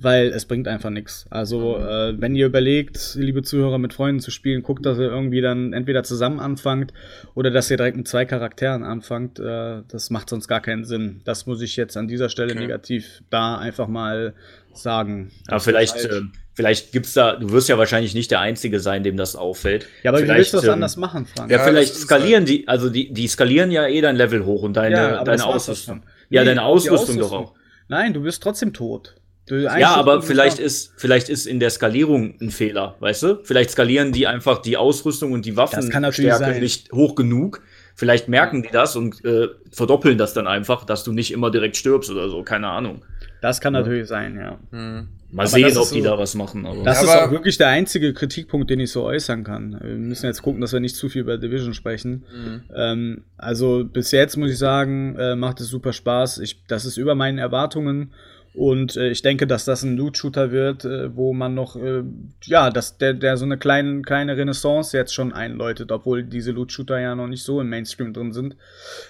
[0.00, 1.26] weil es bringt einfach nichts.
[1.30, 1.84] Also, mhm.
[1.84, 5.72] äh, wenn ihr überlegt, liebe Zuhörer, mit Freunden zu spielen, guckt, dass ihr irgendwie dann
[5.72, 6.92] entweder zusammen anfangt
[7.34, 9.38] oder dass ihr direkt mit zwei Charakteren anfangt.
[9.40, 11.20] Äh, das macht sonst gar keinen Sinn.
[11.24, 12.60] Das muss ich jetzt an dieser Stelle okay.
[12.60, 14.34] negativ da einfach mal
[14.72, 15.32] sagen.
[15.48, 16.20] Aber vielleicht, halt äh,
[16.54, 19.86] vielleicht gibt's da, du wirst ja wahrscheinlich nicht der Einzige sein, dem das auffällt.
[20.04, 21.50] Ja, aber vielleicht, wie willst du das ähm, anders machen, Frank?
[21.50, 24.62] Ja, ja vielleicht skalieren halt die, also die, die skalieren ja eh dein Level hoch
[24.62, 26.04] und deine, ja, deine Ausrüstung.
[26.30, 27.54] Ja, nee, deine Ausrüstung, Ausrüstung doch auch.
[27.88, 29.16] Nein, du bist trotzdem tot.
[29.50, 33.40] Ja, aber vielleicht ist, vielleicht ist in der Skalierung ein Fehler, weißt du?
[33.44, 37.62] Vielleicht skalieren die einfach die Ausrüstung und die Waffenstärke nicht hoch genug.
[37.94, 41.76] Vielleicht merken die das und äh, verdoppeln das dann einfach, dass du nicht immer direkt
[41.76, 43.04] stirbst oder so, keine Ahnung.
[43.40, 43.80] Das kann ja.
[43.80, 44.58] natürlich sein, ja.
[44.70, 45.08] Hm.
[45.30, 46.64] Mal aber sehen, ob so, die da was machen.
[46.64, 46.82] Aber.
[46.84, 49.78] Das aber ist auch wirklich der einzige Kritikpunkt, den ich so äußern kann.
[49.82, 52.24] Wir müssen jetzt gucken, dass wir nicht zu viel über Division sprechen.
[52.32, 52.62] Mhm.
[52.74, 56.38] Ähm, also bis jetzt muss ich sagen, äh, macht es super Spaß.
[56.38, 58.12] Ich, das ist über meinen Erwartungen
[58.58, 62.02] und äh, ich denke, dass das ein Loot-Shooter wird, äh, wo man noch, äh,
[62.42, 66.98] ja, dass der, der so eine kleine, kleine Renaissance jetzt schon einläutet, obwohl diese Loot-Shooter
[66.98, 68.56] ja noch nicht so im Mainstream drin sind.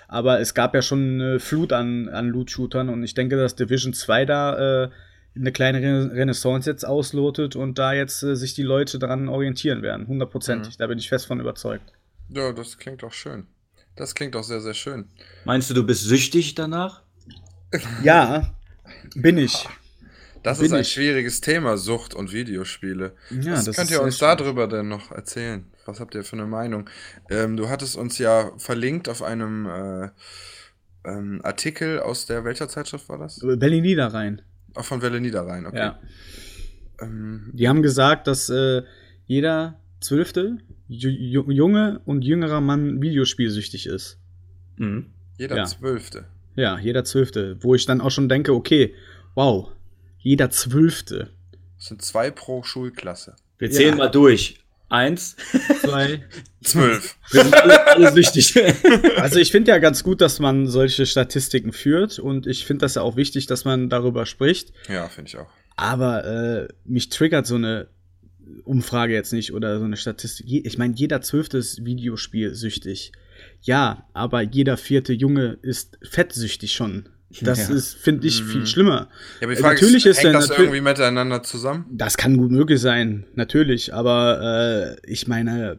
[0.06, 3.94] Aber es gab ja schon eine Flut an, an Loot-Shootern und ich denke, dass Division
[3.94, 4.90] 2 da äh,
[5.34, 10.08] eine kleine Renaissance jetzt auslotet und da jetzt äh, sich die Leute daran orientieren werden.
[10.08, 10.74] Hundertprozentig.
[10.74, 10.78] Mhm.
[10.78, 11.90] Da bin ich fest von überzeugt.
[12.28, 13.46] Ja, das klingt auch schön.
[13.96, 15.06] Das klingt auch sehr, sehr schön.
[15.46, 17.00] Meinst du, du bist süchtig danach?
[18.02, 18.54] ja,
[19.14, 19.68] bin ich.
[20.42, 20.92] Das Bin ist ein ich.
[20.92, 23.12] schwieriges Thema, Sucht und Videospiele.
[23.30, 25.66] Ja, Was könnt ihr uns darüber denn noch erzählen?
[25.84, 26.88] Was habt ihr für eine Meinung?
[27.28, 30.08] Ähm, du hattest uns ja verlinkt auf einem äh,
[31.04, 33.40] ähm, Artikel aus der welcher Zeitschrift war das?
[33.42, 34.42] Welle Niederrhein.
[34.74, 35.78] Auch von Welle Niederrhein, okay.
[35.78, 35.98] Ja.
[37.00, 38.82] Ähm, Die haben gesagt, dass äh,
[39.26, 44.18] jeder zwölfte junge und jüngerer Mann videospielsüchtig ist.
[44.76, 45.06] Mhm.
[45.36, 45.64] Jeder ja.
[45.66, 46.26] zwölfte.
[46.58, 47.56] Ja, jeder Zwölfte.
[47.60, 48.92] Wo ich dann auch schon denke, okay,
[49.36, 49.70] wow,
[50.18, 51.30] jeder Zwölfte.
[51.76, 53.36] Das sind zwei pro Schulklasse.
[53.58, 54.04] Wir zählen ja.
[54.04, 54.56] mal durch.
[54.88, 55.36] Eins,
[55.82, 56.24] zwei,
[56.64, 57.16] zwölf.
[57.30, 58.54] Wir sind alle, alle süchtig.
[59.18, 62.96] Also ich finde ja ganz gut, dass man solche Statistiken führt und ich finde das
[62.96, 64.72] ja auch wichtig, dass man darüber spricht.
[64.88, 65.50] Ja, finde ich auch.
[65.76, 67.86] Aber äh, mich triggert so eine
[68.64, 70.46] Umfrage jetzt nicht oder so eine Statistik.
[70.48, 73.12] Ich meine, jeder zwölfte ist Videospiel süchtig.
[73.62, 77.08] Ja, aber jeder vierte Junge ist fettsüchtig schon.
[77.42, 77.74] Das ja.
[77.74, 78.66] ist, finde ich, viel mhm.
[78.66, 79.08] schlimmer.
[79.40, 81.84] Ja, aber die Frage natürlich ist, ist hängt das irgendwie miteinander zusammen?
[81.90, 83.92] Das kann gut möglich sein, natürlich.
[83.92, 85.76] Aber äh, ich meine.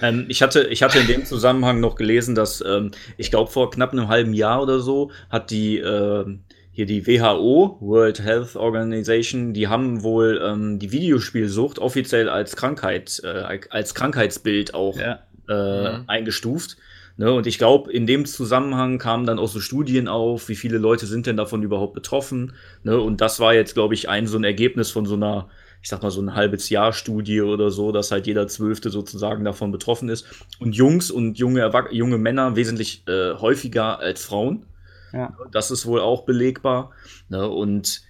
[0.00, 3.70] Ähm, ich, hatte, ich hatte in dem Zusammenhang noch gelesen, dass ähm, ich glaube, vor
[3.70, 6.24] knapp einem halben Jahr oder so hat die äh,
[6.72, 13.20] hier die WHO, World Health Organization, die haben wohl ähm, die Videospielsucht offiziell als Krankheit,
[13.22, 16.04] äh, als Krankheitsbild auch ja äh, mhm.
[16.06, 16.76] eingestuft.
[17.16, 17.32] Ne?
[17.32, 21.06] Und ich glaube, in dem Zusammenhang kamen dann auch so Studien auf, wie viele Leute
[21.06, 22.54] sind denn davon überhaupt betroffen.
[22.82, 22.98] Ne?
[23.00, 25.48] Und das war jetzt, glaube ich, ein so ein Ergebnis von so einer,
[25.80, 29.44] ich sag mal, so ein halbes Jahr Studie oder so, dass halt jeder Zwölfte sozusagen
[29.44, 30.26] davon betroffen ist.
[30.58, 34.64] Und Jungs und junge, junge Männer wesentlich äh, häufiger als Frauen.
[35.12, 35.36] Ja.
[35.52, 36.90] Das ist wohl auch belegbar.
[37.28, 37.48] Ne?
[37.48, 38.02] Und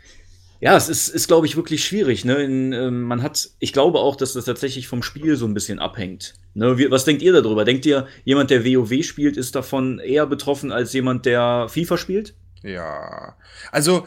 [0.61, 2.25] ja, es ist, ist glaube ich, wirklich schwierig.
[2.25, 2.43] Ne?
[2.43, 5.79] In, äh, man hat, ich glaube auch, dass das tatsächlich vom Spiel so ein bisschen
[5.79, 6.35] abhängt.
[6.55, 6.79] Ne?
[6.79, 7.65] Wie, was denkt ihr darüber?
[7.65, 12.35] Denkt ihr, jemand, der WoW spielt, ist davon eher betroffen als jemand, der FIFA spielt?
[12.63, 13.37] Ja,
[13.73, 14.07] also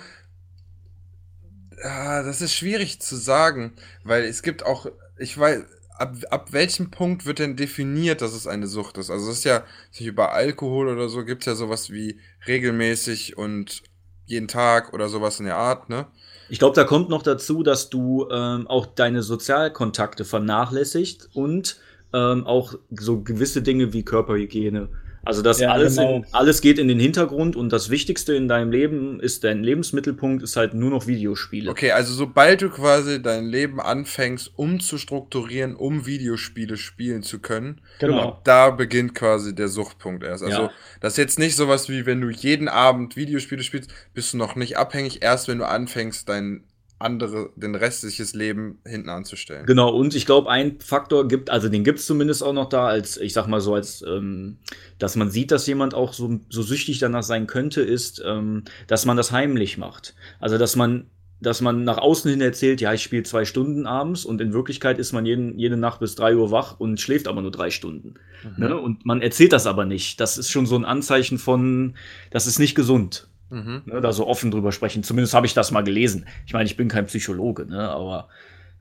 [1.84, 5.64] ja, das ist schwierig zu sagen, weil es gibt auch, ich weiß,
[5.98, 9.10] ab, ab welchem Punkt wird denn definiert, dass es eine Sucht ist?
[9.10, 9.64] Also es ist ja,
[10.00, 13.84] über Alkohol oder so gibt es ja sowas wie regelmäßig und
[14.26, 16.08] jeden Tag oder sowas in der Art, ne?
[16.50, 21.78] Ich glaube, da kommt noch dazu, dass du ähm, auch deine Sozialkontakte vernachlässigt und
[22.14, 24.90] ähm, auch so gewisse Dinge wie Körperhygiene.
[25.28, 26.16] Also das ja, alles, genau.
[26.16, 30.42] in, alles geht in den Hintergrund und das Wichtigste in deinem Leben ist dein Lebensmittelpunkt
[30.42, 31.70] ist halt nur noch Videospiele.
[31.70, 38.40] Okay, also sobald du quasi dein Leben anfängst umzustrukturieren, um Videospiele spielen zu können, genau.
[38.46, 40.46] da beginnt quasi der Suchtpunkt erst.
[40.46, 40.72] Also ja.
[41.02, 44.56] das ist jetzt nicht sowas wie wenn du jeden Abend Videospiele spielst, bist du noch
[44.56, 45.24] nicht abhängig.
[45.24, 46.64] Erst wenn du anfängst, dein
[47.00, 49.66] andere, den restliches Leben hinten anzustellen.
[49.66, 52.88] Genau, und ich glaube, ein Faktor gibt, also den gibt es zumindest auch noch da,
[52.88, 54.58] als, ich sag mal so, als, ähm,
[54.98, 59.06] dass man sieht, dass jemand auch so, so süchtig danach sein könnte, ist, ähm, dass
[59.06, 60.16] man das heimlich macht.
[60.40, 61.06] Also, dass man,
[61.40, 64.98] dass man nach außen hin erzählt, ja, ich spiele zwei Stunden abends und in Wirklichkeit
[64.98, 68.16] ist man jeden, jede Nacht bis drei Uhr wach und schläft aber nur drei Stunden.
[68.44, 68.64] Mhm.
[68.64, 68.76] Ne?
[68.76, 70.20] Und man erzählt das aber nicht.
[70.20, 71.94] Das ist schon so ein Anzeichen von,
[72.32, 73.28] das ist nicht gesund.
[73.50, 73.84] Mhm.
[73.86, 75.04] Ne, da so offen drüber sprechen.
[75.04, 76.28] Zumindest habe ich das mal gelesen.
[76.46, 78.28] Ich meine, ich bin kein Psychologe, ne, aber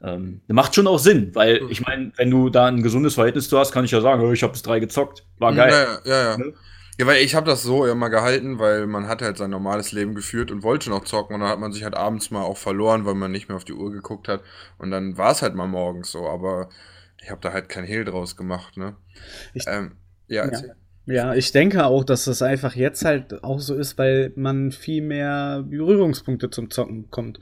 [0.03, 1.71] ähm, macht schon auch Sinn, weil mhm.
[1.71, 4.43] ich meine, wenn du da ein gesundes Verhältnis zu hast, kann ich ja sagen, ich
[4.43, 5.25] habe bis drei gezockt.
[5.39, 5.71] War geil.
[5.71, 6.37] Ja, ja, ja.
[6.39, 6.53] Ne?
[6.99, 10.15] Ja, weil ich habe das so immer gehalten, weil man hat halt sein normales Leben
[10.15, 13.05] geführt und wollte noch zocken und dann hat man sich halt abends mal auch verloren,
[13.05, 14.43] weil man nicht mehr auf die Uhr geguckt hat
[14.79, 16.71] und dann war es halt mal morgens so, aber
[17.23, 18.97] ich habe da halt kein Hehl draus gemacht, ne?
[19.53, 20.61] Ich, ähm, ja, ja.
[21.07, 25.03] Ja, ich denke auch, dass das einfach jetzt halt auch so ist, weil man viel
[25.03, 27.39] mehr Berührungspunkte zum Zocken kommt.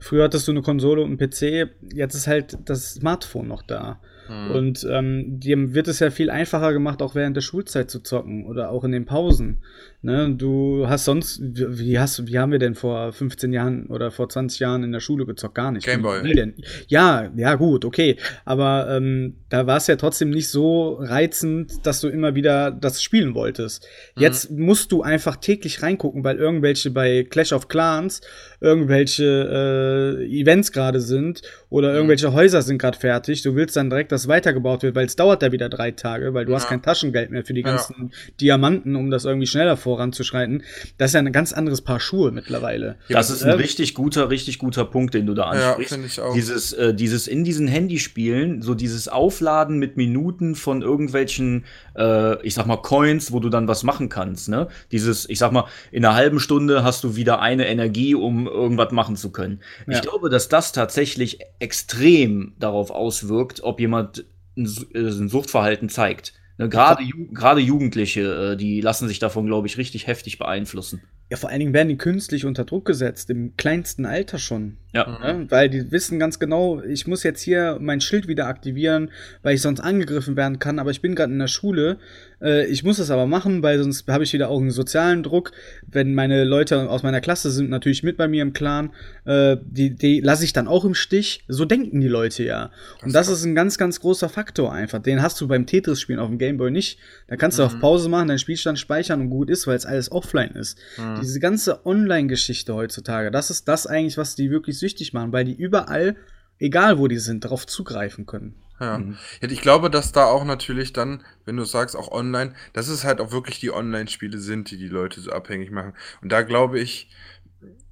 [0.00, 4.00] Früher hattest du eine Konsole und einen PC, jetzt ist halt das Smartphone noch da.
[4.28, 4.50] Mhm.
[4.50, 8.46] Und ähm, dir wird es ja viel einfacher gemacht, auch während der Schulzeit zu zocken
[8.46, 9.58] oder auch in den Pausen.
[10.04, 10.34] Ne?
[10.36, 14.60] Du hast sonst, wie, hast, wie haben wir denn vor 15 Jahren oder vor 20
[14.60, 15.54] Jahren in der Schule gezockt?
[15.54, 15.86] Gar nicht.
[15.86, 16.52] Gameboy.
[16.88, 18.16] Ja, ja, gut, okay.
[18.44, 23.02] Aber ähm, da war es ja trotzdem nicht so reizend, dass du immer wieder das
[23.02, 23.88] spielen wolltest.
[24.14, 24.22] Mhm.
[24.22, 28.20] Jetzt musst du einfach täglich reingucken, weil irgendwelche bei Clash of Clans
[28.60, 31.40] irgendwelche äh, Events gerade sind
[31.70, 31.96] oder mhm.
[31.96, 33.42] irgendwelche Häuser sind gerade fertig.
[33.42, 36.44] Du willst dann direkt, dass weitergebaut wird, weil es dauert da wieder drei Tage, weil
[36.44, 36.58] du ja.
[36.58, 38.32] hast kein Taschengeld mehr für die ganzen ja.
[38.40, 40.62] Diamanten, um das irgendwie schneller voranzuschreiten.
[40.98, 42.96] Das ist ja ein ganz anderes Paar Schuhe mittlerweile.
[43.08, 45.96] Das ist ein äh, richtig guter, richtig guter Punkt, den du da ansprichst.
[45.96, 46.34] Ja, ich auch.
[46.34, 51.64] Dieses, äh, dieses in diesen Handyspielen, so dieses Aufladen mit Minuten von irgendwelchen,
[51.96, 54.48] äh, ich sag mal, Coins, wo du dann was machen kannst.
[54.48, 54.68] Ne?
[54.90, 58.92] Dieses, ich sag mal, in einer halben Stunde hast du wieder eine Energie, um irgendwas
[58.92, 59.60] machen zu können.
[59.86, 59.94] Ja.
[59.94, 64.24] Ich glaube, dass das tatsächlich extrem darauf auswirkt, ob jemand
[64.56, 66.32] ein, äh, ein Suchtverhalten zeigt.
[66.56, 71.02] Ne, gerade, gerade Jugendliche, äh, die lassen sich davon, glaube ich, richtig heftig beeinflussen.
[71.30, 74.76] Ja, vor allen Dingen werden die künstlich unter Druck gesetzt, im kleinsten Alter schon.
[74.92, 75.18] Ja.
[75.22, 75.50] ja.
[75.50, 79.10] Weil die wissen ganz genau, ich muss jetzt hier mein Schild wieder aktivieren,
[79.42, 81.98] weil ich sonst angegriffen werden kann, aber ich bin gerade in der Schule.
[82.44, 85.52] Äh, ich muss das aber machen, weil sonst habe ich wieder auch einen sozialen Druck.
[85.86, 88.92] Wenn meine Leute aus meiner Klasse sind natürlich mit bei mir im Clan,
[89.24, 91.44] äh, die, die lasse ich dann auch im Stich.
[91.48, 92.70] So denken die Leute ja.
[93.02, 95.00] Und das, ist ein ganz, ganz großer Faktor einfach.
[95.00, 96.98] Den hast du beim Tetris-Spielen auf dem Gameboy nicht.
[97.26, 97.66] Da kannst du mhm.
[97.66, 100.78] auf Pause machen, deinen Spielstand speichern und gut ist, weil es alles offline ist.
[100.98, 101.20] Mhm.
[101.22, 105.54] Diese ganze Online-Geschichte heutzutage, das ist das eigentlich, was die wirklich süchtig machen, weil die
[105.54, 106.16] überall,
[106.58, 108.54] egal wo die sind, darauf zugreifen können.
[108.80, 108.98] Ja.
[108.98, 109.16] Mhm.
[109.40, 113.20] ich glaube, dass da auch natürlich dann, wenn du sagst, auch online, dass es halt
[113.20, 115.94] auch wirklich die Online-Spiele sind, die die Leute so abhängig machen.
[116.22, 117.08] Und da glaube ich,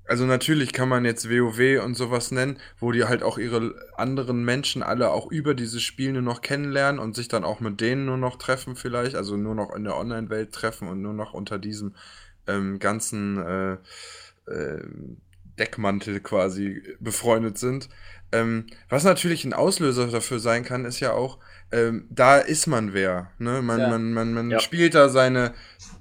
[0.05, 4.45] also natürlich kann man jetzt WoW und sowas nennen, wo die halt auch ihre anderen
[4.45, 8.07] Menschen alle auch über dieses Spiel nur noch kennenlernen und sich dann auch mit denen
[8.07, 11.59] nur noch treffen vielleicht, also nur noch in der Online-Welt treffen und nur noch unter
[11.59, 11.95] diesem
[12.49, 13.73] ähm, ganzen äh,
[14.51, 14.83] äh,
[15.59, 17.89] Deckmantel quasi befreundet sind.
[18.33, 21.39] Ähm, was natürlich ein Auslöser dafür sein kann, ist ja auch,
[21.71, 23.31] ähm, da ist man wer.
[23.39, 23.61] Ne?
[23.63, 23.89] Man, ja.
[23.91, 24.61] man, man, man ja.
[24.61, 25.53] spielt da seine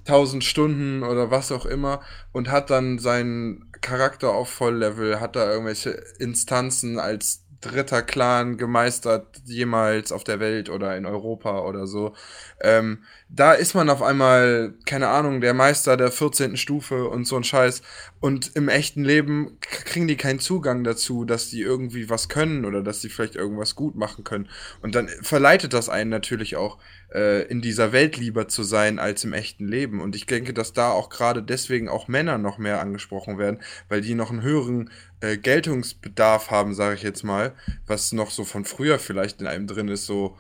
[0.05, 5.51] 1000 Stunden oder was auch immer und hat dann seinen Charakter auf Volllevel, hat da
[5.51, 12.13] irgendwelche Instanzen als dritter Clan gemeistert jemals auf der Welt oder in Europa oder so.
[12.59, 16.57] Ähm, da ist man auf einmal, keine Ahnung, der Meister der 14.
[16.57, 17.81] Stufe und so ein Scheiß.
[18.19, 22.81] Und im echten Leben kriegen die keinen Zugang dazu, dass die irgendwie was können oder
[22.81, 24.49] dass die vielleicht irgendwas gut machen können.
[24.81, 26.79] Und dann verleitet das einen natürlich auch,
[27.13, 30.01] äh, in dieser Welt lieber zu sein als im echten Leben.
[30.01, 34.01] Und ich denke, dass da auch gerade deswegen auch Männer noch mehr angesprochen werden, weil
[34.01, 37.53] die noch einen höheren äh, Geltungsbedarf haben, sage ich jetzt mal,
[37.85, 40.37] was noch so von früher vielleicht in einem drin ist, so,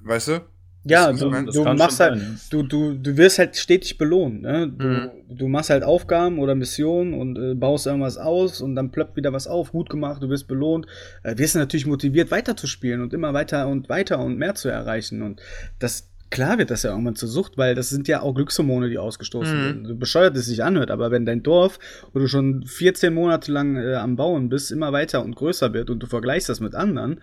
[0.00, 0.40] weißt du?
[0.84, 4.42] Ja, du, du machst halt, du, du, du wirst halt stetig belohnt.
[4.42, 4.72] Ne?
[4.74, 5.10] Du, mhm.
[5.28, 9.32] du machst halt Aufgaben oder Missionen und äh, baust irgendwas aus und dann plöppt wieder
[9.32, 10.86] was auf, gut gemacht, du wirst belohnt.
[11.22, 15.20] Äh, wirst natürlich motiviert, weiterzuspielen und immer weiter und weiter und mehr zu erreichen.
[15.20, 15.42] Und
[15.78, 18.98] das klar wird das ja irgendwann zur Sucht, weil das sind ja auch Glückshormone, die
[18.98, 19.64] ausgestoßen mhm.
[19.64, 19.86] werden.
[19.86, 21.78] So bescheuert es sich anhört, aber wenn dein Dorf,
[22.12, 25.90] wo du schon 14 Monate lang äh, am Bauen bist, immer weiter und größer wird
[25.90, 27.20] und du vergleichst das mit anderen,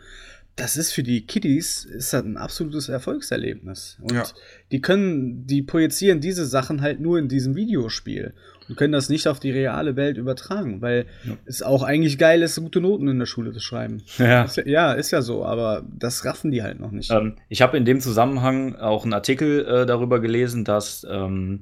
[0.58, 3.98] das ist für die Kiddies ist das ein absolutes Erfolgserlebnis.
[4.02, 4.24] Und ja.
[4.72, 8.34] die können, die projizieren diese Sachen halt nur in diesem Videospiel
[8.67, 11.38] und können das nicht auf die reale Welt übertragen, weil ja.
[11.46, 14.02] es auch eigentlich geil ist, gute Noten in der Schule zu schreiben.
[14.17, 17.12] Ja, ist ja, ja, ist ja so, aber das raffen die halt noch nicht.
[17.12, 21.62] Ähm, ich habe in dem Zusammenhang auch einen Artikel äh, darüber gelesen, dass ähm,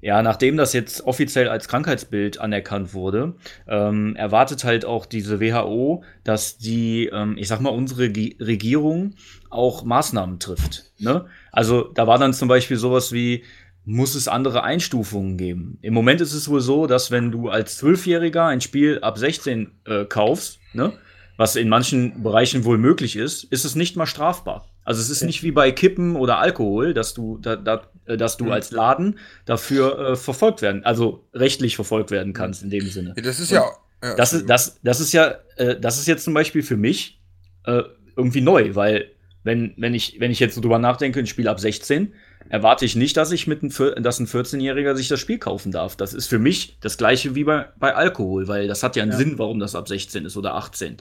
[0.00, 3.34] ja, nachdem das jetzt offiziell als Krankheitsbild anerkannt wurde,
[3.68, 9.14] ähm, erwartet halt auch diese WHO, dass die, ähm, ich sag mal, unsere G Regierung
[9.50, 10.92] auch Maßnahmen trifft.
[10.98, 11.26] Ne?
[11.52, 13.44] Also da war dann zum Beispiel sowas wie,
[13.84, 15.78] muss es andere Einstufungen geben.
[15.82, 19.72] Im Moment ist es wohl so, dass wenn du als Zwölfjähriger ein Spiel ab 16
[19.84, 20.92] äh, kaufst, ne,
[21.36, 24.68] was in manchen Bereichen wohl möglich ist, ist es nicht mal strafbar.
[24.84, 28.36] Also es ist nicht wie bei Kippen oder Alkohol, dass du, da, da, äh, dass
[28.36, 28.52] du mhm.
[28.52, 33.14] als Laden dafür äh, verfolgt werden, also rechtlich verfolgt werden kannst in dem Sinne.
[33.16, 33.64] Ja, das ist ja,
[34.02, 37.20] ja, das ist das, das ist ja, äh, das ist jetzt zum Beispiel für mich
[37.64, 37.82] äh,
[38.16, 39.10] irgendwie neu, weil
[39.42, 42.12] wenn wenn ich wenn ich jetzt so drüber nachdenke, ein Spiel ab 16
[42.48, 45.96] erwarte ich nicht, dass ich mit ein, dass ein 14-Jähriger sich das Spiel kaufen darf.
[45.96, 49.12] Das ist für mich das gleiche wie bei, bei Alkohol, weil das hat ja einen
[49.12, 49.18] ja.
[49.18, 50.96] Sinn, warum das ab 16 ist oder 18.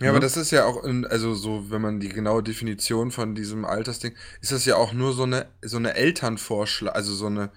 [0.00, 3.34] Ja, aber das ist ja auch, in, also so, wenn man die genaue Definition von
[3.34, 7.50] diesem Altersding, ist das ja auch nur so eine, so eine Elternvorschlag, also so eine,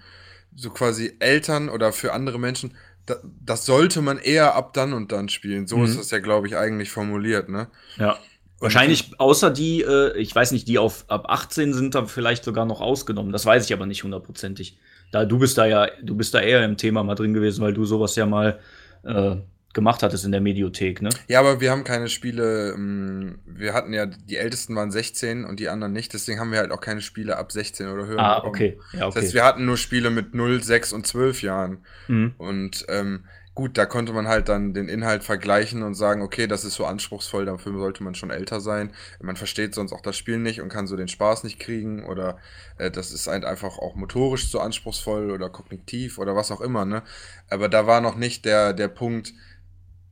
[0.56, 2.74] so quasi Eltern oder für andere Menschen,
[3.06, 5.68] da, das sollte man eher ab dann und dann spielen.
[5.68, 5.86] So mhm.
[5.86, 7.68] ist das ja, glaube ich, eigentlich formuliert, ne?
[7.98, 8.18] Ja.
[8.60, 12.66] Wahrscheinlich außer die, äh, ich weiß nicht, die auf ab 18 sind da vielleicht sogar
[12.66, 13.34] noch ausgenommen.
[13.34, 14.78] Das weiß ich aber nicht hundertprozentig.
[15.12, 17.74] Da du bist da ja, du bist da eher im Thema mal drin gewesen, weil
[17.74, 18.60] du sowas ja mal
[19.04, 19.36] äh,
[19.74, 21.10] gemacht hattest in der Mediothek, ne?
[21.28, 25.60] Ja, aber wir haben keine Spiele, ähm, wir hatten ja, die ältesten waren 16 und
[25.60, 28.20] die anderen nicht, deswegen haben wir halt auch keine Spiele ab 16 oder höher.
[28.20, 28.78] Ah, okay.
[28.94, 29.16] Ja, okay.
[29.16, 31.80] Das heißt, wir hatten nur Spiele mit 0, 6 und 12 Jahren.
[32.08, 32.36] Mhm.
[32.38, 36.66] Und ähm, gut, da konnte man halt dann den Inhalt vergleichen und sagen, okay, das
[36.66, 38.92] ist so anspruchsvoll, dafür sollte man schon älter sein.
[39.22, 42.38] Man versteht sonst auch das Spiel nicht und kann so den Spaß nicht kriegen oder
[42.78, 46.86] äh, das ist halt einfach auch motorisch zu anspruchsvoll oder kognitiv oder was auch immer,
[46.86, 47.04] ne?
[47.50, 49.34] Aber da war noch nicht der, der Punkt,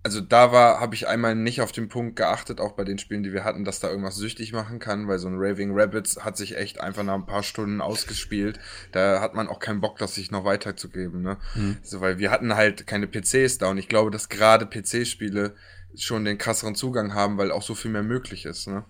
[0.04, 3.22] also da war, habe ich einmal nicht auf den Punkt geachtet, auch bei den Spielen,
[3.22, 6.38] die wir hatten, dass da irgendwas süchtig machen kann, weil so ein Raving Rabbits hat
[6.38, 8.60] sich echt einfach nach ein paar Stunden ausgespielt.
[8.92, 11.38] Da hat man auch keinen Bock, das sich noch weiterzugeben, ne?
[11.54, 11.78] Mhm.
[11.84, 15.54] So, weil wir hatten halt keine PCs da und ich glaube, dass gerade PC-Spiele
[15.96, 18.84] schon den krasseren Zugang haben, weil auch so viel mehr möglich ist, ne?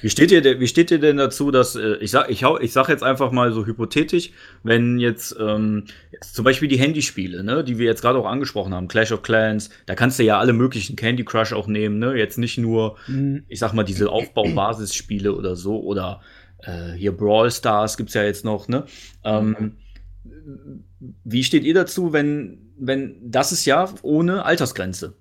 [0.00, 2.88] Wie steht ihr, wie steht ihr denn dazu, dass äh, ich sag, ich, ich sag
[2.88, 4.30] jetzt einfach mal so hypothetisch,
[4.62, 8.74] wenn jetzt, ähm, jetzt zum Beispiel die Handyspiele, ne, die wir jetzt gerade auch angesprochen
[8.74, 12.14] haben, Clash of Clans, da kannst du ja alle möglichen Candy Crush auch nehmen, ne,
[12.14, 13.44] jetzt nicht nur, mhm.
[13.48, 16.20] ich sag mal diese Aufbau-Basisspiele oder so oder
[16.62, 18.84] äh, hier Brawl Stars gibt's ja jetzt noch, ne.
[19.24, 19.76] Ähm,
[21.24, 25.14] wie steht ihr dazu, wenn, wenn das ist ja ohne Altersgrenze?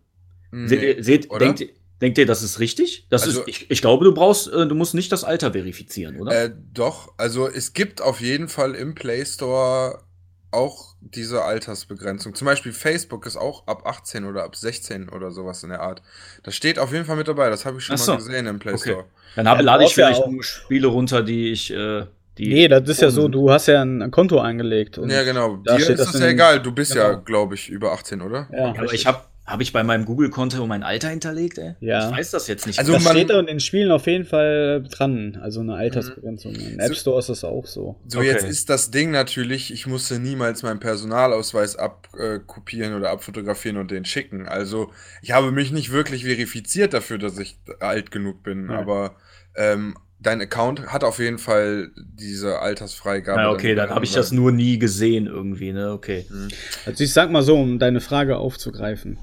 [0.52, 1.66] Nee, seht, seht denkt,
[2.02, 3.08] Denkt ihr, das ist richtig?
[3.10, 6.20] Das also, ist, ich, ich glaube, du brauchst, äh, du musst nicht das Alter verifizieren,
[6.20, 6.44] oder?
[6.44, 10.04] Äh, doch, also es gibt auf jeden Fall im Play Store
[10.52, 12.36] auch diese Altersbegrenzung.
[12.36, 16.02] Zum Beispiel Facebook ist auch ab 18 oder ab 16 oder sowas in der Art.
[16.44, 18.12] Das steht auf jeden Fall mit dabei, das habe ich schon so.
[18.12, 18.98] mal gesehen im Play Store.
[18.98, 19.08] Okay.
[19.36, 21.72] Dann hab, ja, lade ich vielleicht ja Spiele runter, die ich.
[21.72, 22.06] Äh,
[22.38, 24.98] die nee, das ist ja so, du hast ja ein, ein Konto eingelegt.
[24.98, 25.58] ja, genau.
[25.58, 27.06] Dir ist das ja egal, du bist genau.
[27.06, 28.48] ja, glaube ich, über 18, oder?
[28.52, 31.76] Ja, aber ich habe habe ich bei meinem Google-Konto mein Alter hinterlegt, ey?
[31.80, 32.10] Ja.
[32.10, 32.80] Ich weiß das jetzt nicht.
[32.80, 35.40] Also das steht da in den Spielen auf jeden Fall dran.
[35.42, 36.52] Also eine Altersbegrenzung.
[36.52, 36.74] Mhm.
[36.74, 37.96] Im App Store ist das auch so.
[38.08, 38.28] So, okay.
[38.28, 44.04] jetzt ist das Ding natürlich, ich musste niemals meinen Personalausweis abkopieren oder abfotografieren und den
[44.04, 44.50] schicken.
[44.50, 48.70] Also ich habe mich nicht wirklich verifiziert dafür, dass ich alt genug bin.
[48.70, 48.80] Ja.
[48.80, 49.16] Aber
[49.56, 53.40] ähm, dein Account hat auf jeden Fall diese Altersfreigabe.
[53.40, 55.92] Ja, okay, dann, dann habe ich das nur nie gesehen irgendwie, ne?
[55.92, 56.26] Okay.
[56.30, 56.48] Mhm.
[56.86, 59.18] Also ich sag mal so, um deine Frage aufzugreifen.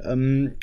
[0.00, 0.54] Ähm,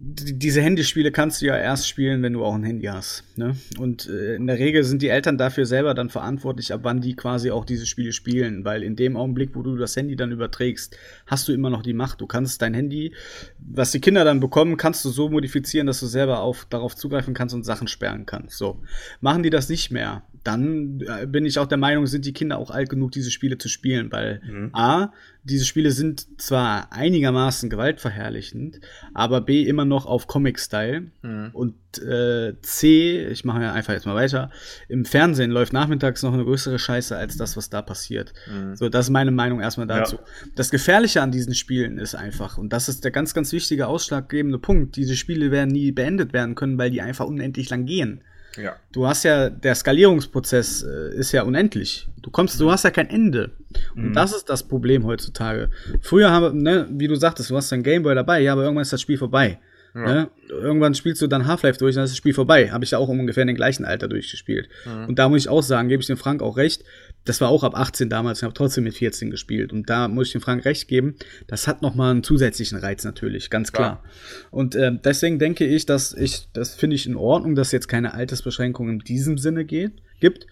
[0.00, 3.24] diese Handyspiele kannst du ja erst spielen, wenn du auch ein Handy hast.
[3.36, 3.56] Ne?
[3.78, 7.16] Und äh, in der Regel sind die Eltern dafür selber dann verantwortlich, ab wann die
[7.16, 8.64] quasi auch diese Spiele spielen.
[8.64, 11.94] Weil in dem Augenblick, wo du das Handy dann überträgst, hast du immer noch die
[11.94, 12.20] Macht.
[12.20, 13.12] Du kannst dein Handy,
[13.58, 17.34] was die Kinder dann bekommen, kannst du so modifizieren, dass du selber auf, darauf zugreifen
[17.34, 18.56] kannst und Sachen sperren kannst.
[18.56, 18.80] So.
[19.20, 22.58] Machen die das nicht mehr, dann äh, bin ich auch der Meinung, sind die Kinder
[22.58, 24.10] auch alt genug, diese Spiele zu spielen.
[24.12, 24.70] Weil mhm.
[24.72, 25.12] A,
[25.44, 28.80] diese Spiele sind zwar einigermaßen gewaltverherrlichend,
[29.14, 31.06] aber B immer noch auf Comic-Style.
[31.22, 31.50] Mhm.
[31.52, 34.50] Und äh, C, ich mache ja einfach jetzt mal weiter,
[34.88, 38.32] im Fernsehen läuft nachmittags noch eine größere Scheiße als das, was da passiert.
[38.50, 38.76] Mhm.
[38.76, 40.16] So, das ist meine Meinung erstmal dazu.
[40.16, 40.50] Ja.
[40.54, 44.58] Das Gefährliche an diesen Spielen ist einfach, und das ist der ganz, ganz wichtige, ausschlaggebende
[44.58, 48.22] Punkt, diese Spiele werden nie beendet werden können, weil die einfach unendlich lang gehen.
[48.56, 48.76] Ja.
[48.92, 52.08] Du hast ja, der Skalierungsprozess äh, ist ja unendlich.
[52.22, 53.50] Du kommst, du hast ja kein Ende.
[53.94, 54.12] Und mhm.
[54.14, 55.70] das ist das Problem heutzutage.
[56.02, 58.92] Früher haben, ne, wie du sagtest, du hast dein Gameboy dabei, ja, aber irgendwann ist
[58.92, 59.58] das Spiel vorbei.
[59.94, 60.00] Ja.
[60.00, 60.30] Ne?
[60.48, 62.70] Irgendwann spielst du dann Half-Life durch, dann ist das Spiel vorbei.
[62.70, 64.68] Habe ich ja auch ungefähr in dem gleichen Alter durchgespielt.
[64.84, 65.08] Mhm.
[65.08, 66.84] Und da muss ich auch sagen, gebe ich dem Frank auch recht.
[67.28, 69.70] Das war auch ab 18 damals, ich habe trotzdem mit 14 gespielt.
[69.72, 71.16] Und da muss ich dem Frank recht geben,
[71.46, 74.02] das hat nochmal einen zusätzlichen Reiz natürlich, ganz klar.
[74.02, 74.10] Ja.
[74.50, 78.14] Und äh, deswegen denke ich, dass ich, das finde ich in Ordnung, dass jetzt keine
[78.14, 80.46] Altersbeschränkung in diesem Sinne geht gibt,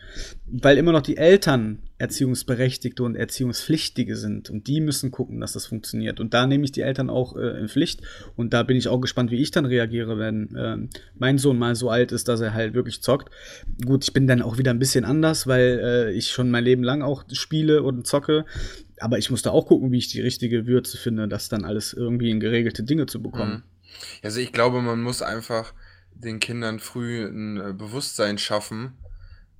[0.47, 5.67] weil immer noch die Eltern Erziehungsberechtigte und Erziehungspflichtige sind und die müssen gucken, dass das
[5.67, 6.21] funktioniert.
[6.21, 8.03] Und da nehme ich die Eltern auch äh, in Pflicht
[8.37, 10.77] und da bin ich auch gespannt, wie ich dann reagiere, wenn äh,
[11.19, 13.31] mein Sohn mal so alt ist, dass er halt wirklich zockt.
[13.85, 16.83] Gut, ich bin dann auch wieder ein bisschen anders, weil äh, ich schon mein Leben
[16.83, 18.45] lang auch spiele und zocke.
[18.99, 22.31] Aber ich musste auch gucken, wie ich die richtige Würze finde, das dann alles irgendwie
[22.31, 23.53] in geregelte Dinge zu bekommen.
[23.53, 23.63] Mhm.
[24.23, 25.73] Also ich glaube, man muss einfach
[26.15, 28.95] den Kindern früh ein äh, Bewusstsein schaffen,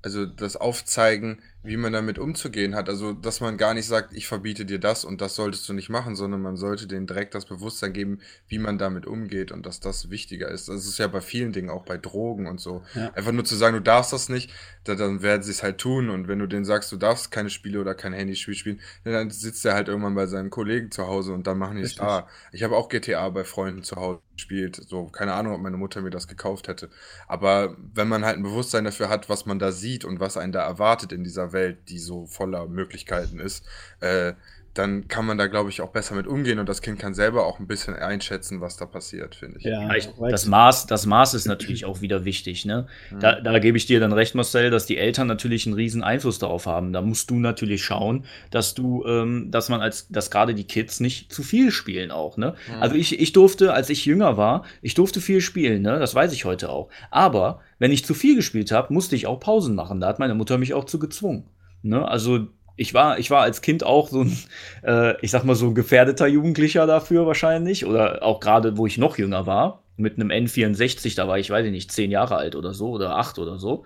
[0.01, 2.87] also das Aufzeigen, wie man damit umzugehen hat.
[2.87, 5.89] Also, dass man gar nicht sagt, ich verbiete dir das und das solltest du nicht
[5.89, 9.79] machen, sondern man sollte denen direkt das Bewusstsein geben, wie man damit umgeht und dass
[9.79, 10.69] das wichtiger ist.
[10.69, 12.83] Das ist ja bei vielen Dingen, auch bei Drogen und so.
[12.95, 13.11] Ja.
[13.13, 14.51] Einfach nur zu sagen, du darfst das nicht,
[14.83, 16.09] dann werden sie es halt tun.
[16.09, 19.65] Und wenn du denen sagst, du darfst keine Spiele oder kein Handyspiel spielen, dann sitzt
[19.65, 22.27] er halt irgendwann bei seinen Kollegen zu Hause und dann machen die es da.
[22.51, 24.75] Ich habe auch GTA bei Freunden zu Hause gespielt.
[24.87, 26.89] So, keine Ahnung, ob meine Mutter mir das gekauft hätte.
[27.27, 30.51] Aber wenn man halt ein Bewusstsein dafür hat, was man da sieht und was einen
[30.51, 33.65] da erwartet in dieser Welt, die so voller Möglichkeiten ist,
[33.99, 34.33] äh,
[34.77, 37.45] dann kann man da, glaube ich, auch besser mit umgehen und das Kind kann selber
[37.45, 39.65] auch ein bisschen einschätzen, was da passiert, finde ich.
[39.65, 42.65] Ja, ich, das, Maß, das Maß ist natürlich auch wieder wichtig.
[42.65, 42.87] Ne?
[43.11, 43.19] Mhm.
[43.19, 46.39] Da, da gebe ich dir dann recht, Marcel, dass die Eltern natürlich einen riesen Einfluss
[46.39, 46.93] darauf haben.
[46.93, 50.99] Da musst du natürlich schauen, dass du, ähm, dass man als, dass gerade die Kids
[50.99, 52.37] nicht zu viel spielen auch.
[52.37, 52.55] Ne?
[52.67, 52.81] Mhm.
[52.81, 55.99] Also ich, ich durfte, als ich jünger war, ich durfte viel spielen, ne?
[55.99, 56.89] das weiß ich heute auch.
[57.09, 59.99] Aber wenn ich zu viel gespielt habe, musste ich auch Pausen machen.
[59.99, 61.45] Da hat meine Mutter mich auch zu gezwungen.
[61.81, 62.07] Ne?
[62.07, 62.47] Also
[62.77, 64.37] ich war, ich war als Kind auch so ein,
[64.83, 67.85] äh, ich sag mal, so ein gefährdeter Jugendlicher dafür wahrscheinlich.
[67.85, 71.65] Oder auch gerade, wo ich noch jünger war, mit einem N64, da war ich, weiß
[71.65, 73.83] ich nicht, zehn Jahre alt oder so oder acht oder so.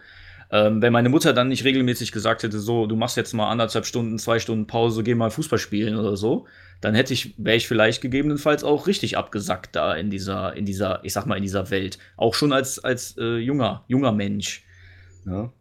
[0.52, 3.86] Ähm, wenn meine Mutter dann nicht regelmäßig gesagt hätte, so, du machst jetzt mal anderthalb
[3.86, 6.46] Stunden, zwei Stunden Pause, geh mal Fußball spielen oder so,
[6.82, 11.00] dann hätte ich, wäre ich vielleicht gegebenenfalls auch richtig abgesackt da in dieser, in dieser,
[11.04, 11.98] ich sag mal, in dieser Welt.
[12.18, 14.66] Auch schon als, als äh, junger, junger Mensch.
[15.26, 15.54] Ja.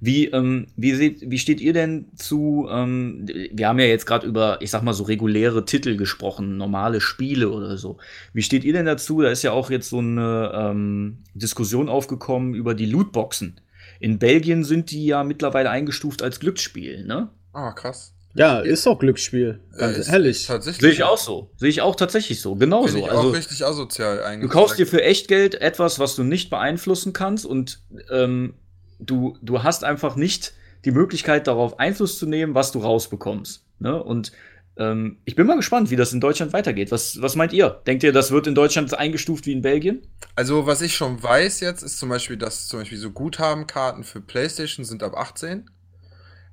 [0.00, 4.26] Wie, ähm, wie, seht, wie steht ihr denn zu, ähm, wir haben ja jetzt gerade
[4.26, 7.98] über, ich sag mal, so reguläre Titel gesprochen, normale Spiele oder so.
[8.32, 9.20] Wie steht ihr denn dazu?
[9.22, 13.60] Da ist ja auch jetzt so eine ähm, Diskussion aufgekommen über die Lootboxen.
[13.98, 17.30] In Belgien sind die ja mittlerweile eingestuft als Glücksspiel, ne?
[17.52, 18.14] Ah, krass.
[18.34, 19.58] Ja, ist doch Glücksspiel.
[19.76, 20.46] Ganz äh, ehrlich.
[20.46, 21.50] Sehe ich auch so.
[21.56, 22.54] Sehe ich auch tatsächlich so.
[22.54, 22.98] Genauso.
[22.98, 24.48] Ich also, auch richtig asozial eigentlich.
[24.48, 27.80] Du kaufst dir für Echtgeld etwas, was du nicht beeinflussen kannst und
[28.12, 28.54] ähm,
[28.98, 33.64] du, du hast einfach nicht die Möglichkeit, darauf Einfluss zu nehmen, was du rausbekommst.
[33.80, 34.02] Ne?
[34.02, 34.32] Und
[34.76, 36.92] ähm, ich bin mal gespannt, wie das in Deutschland weitergeht.
[36.92, 37.82] Was, was meint ihr?
[37.86, 40.02] Denkt ihr, das wird in Deutschland eingestuft wie in Belgien?
[40.36, 44.20] Also, was ich schon weiß jetzt, ist zum Beispiel, dass zum Beispiel so Guthabenkarten für
[44.20, 45.68] PlayStation sind ab 18.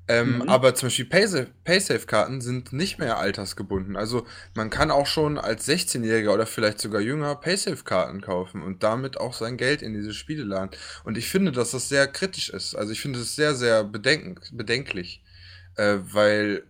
[0.08, 0.50] Ähm, mhm.
[0.50, 3.96] Aber zum Beispiel Paysafe-Karten sind nicht mehr altersgebunden.
[3.96, 9.18] Also man kann auch schon als 16-Jähriger oder vielleicht sogar jünger Paysafe-Karten kaufen und damit
[9.18, 10.72] auch sein Geld in diese Spiele laden.
[11.04, 12.76] Und ich finde, dass das sehr kritisch ist.
[12.76, 15.24] Also ich finde es sehr, sehr bedenk bedenklich.
[15.78, 16.64] Äh, weil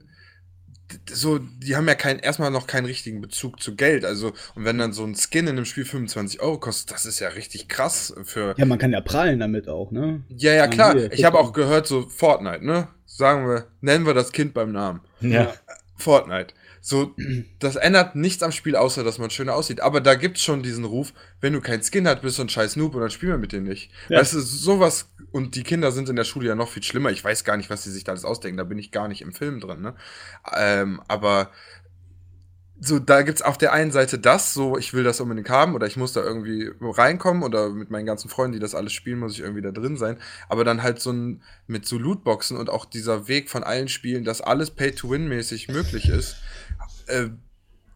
[1.10, 4.06] so, die haben ja kein, erstmal noch keinen richtigen Bezug zu Geld.
[4.06, 7.20] Also, und wenn dann so ein Skin in einem Spiel 25 Euro kostet, das ist
[7.20, 8.54] ja richtig krass für.
[8.58, 10.24] Ja, man kann ja prallen damit auch, ne?
[10.30, 10.96] Ja, ja, klar.
[11.12, 12.88] Ich habe auch gehört, so Fortnite, ne?
[13.06, 15.02] Sagen wir, nennen wir das Kind beim Namen.
[15.22, 15.54] Ja.
[15.96, 16.54] Fortnite.
[16.88, 17.16] So,
[17.60, 19.82] das ändert nichts am Spiel, außer dass man schöner aussieht.
[19.82, 22.76] Aber da gibt's schon diesen Ruf, wenn du kein Skin hast, bist du ein scheiß
[22.76, 23.90] Noob und dann spielen wir mit dir nicht.
[24.08, 24.20] Ja.
[24.20, 27.10] Weißt du, sowas, und die Kinder sind in der Schule ja noch viel schlimmer.
[27.10, 29.24] Ich weiß gar nicht, was sie sich da alles ausdenken, da bin ich gar nicht
[29.24, 29.96] im Film drin, ne?
[30.56, 31.50] Ähm, aber
[32.80, 35.88] so, da gibt's auf der einen Seite das, so, ich will das unbedingt haben oder
[35.88, 39.34] ich muss da irgendwie reinkommen oder mit meinen ganzen Freunden, die das alles spielen, muss
[39.34, 40.18] ich irgendwie da drin sein.
[40.50, 44.24] Aber dann halt so ein, mit so Lootboxen und auch dieser Weg von allen Spielen,
[44.24, 46.36] dass alles Pay-to-Win-mäßig möglich ist,
[47.08, 47.30] äh,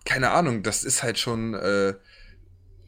[0.05, 1.93] keine Ahnung, das ist halt schon, äh,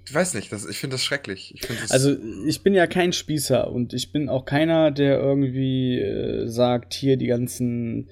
[0.06, 1.54] ich weiß nicht, das, ich finde das schrecklich.
[1.56, 2.16] Ich das also
[2.46, 7.18] ich bin ja kein Spießer und ich bin auch keiner, der irgendwie äh, sagt, hier
[7.18, 8.10] die ganzen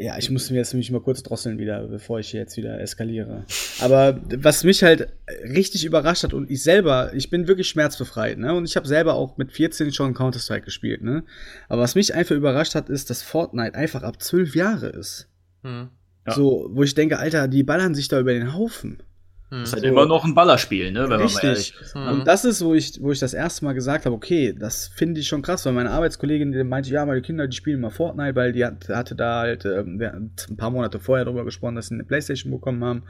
[0.00, 3.44] ja, ich musste mir jetzt nämlich mal kurz drosseln wieder, bevor ich jetzt wieder eskaliere.
[3.80, 5.08] Aber was mich halt
[5.42, 8.54] richtig überrascht hat und ich selber, ich bin wirklich schmerzbefreit, ne?
[8.54, 11.24] Und ich habe selber auch mit 14 schon Counter-Strike gespielt, ne?
[11.68, 15.28] Aber was mich einfach überrascht hat, ist, dass Fortnite einfach ab 12 Jahre ist.
[15.64, 15.88] Hm.
[16.28, 16.34] Ja.
[16.34, 19.02] So, wo ich denke, Alter, die ballern sich da über den Haufen.
[19.50, 19.88] Das ist halt so.
[19.88, 21.08] immer noch ein Ballerspiel, ne?
[21.08, 21.72] Wenn Richtig.
[21.94, 24.88] Man Und das ist, wo ich, wo ich das erste Mal gesagt habe, okay, das
[24.88, 27.90] finde ich schon krass, weil meine Arbeitskollegin, die meinte, ja, meine Kinder, die spielen immer
[27.90, 31.88] Fortnite, weil die hat, hatte da halt ähm, ein paar Monate vorher darüber gesprochen, dass
[31.88, 33.04] sie eine Playstation bekommen haben.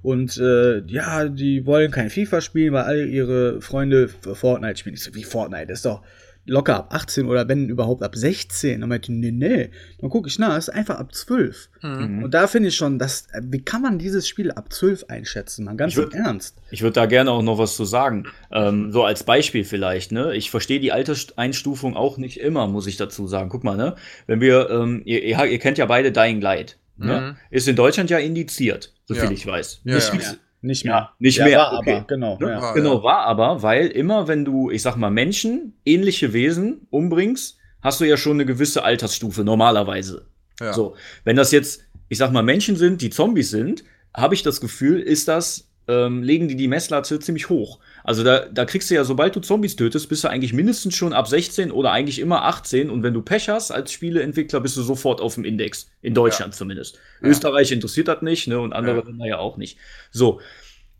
[0.00, 4.94] Und äh, ja, die wollen kein FIFA spielen, weil alle ihre Freunde Fortnite spielen.
[4.94, 5.66] Ich so, wie Fortnite?
[5.66, 6.02] Das ist doch
[6.44, 8.80] locker ab 18 oder wenn überhaupt ab 16.
[8.80, 9.70] Dann meinte ich, nee, nee.
[10.00, 11.68] Dann gucke ich nach, ist einfach ab 12.
[11.82, 12.24] Mhm.
[12.24, 15.64] Und da finde ich schon, dass, wie kann man dieses Spiel ab 12 einschätzen?
[15.64, 16.56] Man ganz würd, im Ernst.
[16.70, 18.26] Ich würde da gerne auch noch was zu sagen.
[18.50, 20.34] Ähm, so als Beispiel vielleicht, ne?
[20.34, 23.48] Ich verstehe die Alterseinstufung auch nicht immer, muss ich dazu sagen.
[23.48, 23.94] Guck mal, ne?
[24.26, 26.78] Wenn wir, ähm, ihr, ihr, kennt ja beide Dying Light.
[26.96, 27.20] Ne?
[27.20, 27.36] Mhm.
[27.50, 29.30] Ist in Deutschland ja indiziert, soviel ja.
[29.30, 29.80] ich weiß.
[29.84, 30.34] Ja, nicht, ja.
[30.62, 30.94] Nicht mehr.
[30.94, 31.58] Ja, nicht ja, mehr.
[31.58, 31.94] War okay.
[31.96, 32.38] aber, genau.
[32.38, 32.50] Ne?
[32.50, 32.72] Ja.
[32.72, 38.00] Genau, war aber, weil immer, wenn du, ich sag mal, Menschen, ähnliche Wesen umbringst, hast
[38.00, 40.26] du ja schon eine gewisse Altersstufe, normalerweise.
[40.60, 40.72] Ja.
[40.72, 40.94] So,
[41.24, 43.82] wenn das jetzt, ich sag mal, Menschen sind, die Zombies sind,
[44.14, 47.80] habe ich das Gefühl, ist das, ähm, legen die die Messlatte ziemlich hoch.
[48.04, 51.12] Also da, da kriegst du ja, sobald du Zombies tötest, bist du eigentlich mindestens schon
[51.12, 52.90] ab 16 oder eigentlich immer 18.
[52.90, 55.90] Und wenn du Pech hast als Spieleentwickler, bist du sofort auf dem Index.
[56.02, 56.58] In Deutschland ja.
[56.58, 56.98] zumindest.
[57.22, 57.28] Ja.
[57.28, 58.58] Österreich interessiert das nicht, ne?
[58.58, 59.04] Und andere ja.
[59.04, 59.78] Länder ja auch nicht.
[60.10, 60.40] So.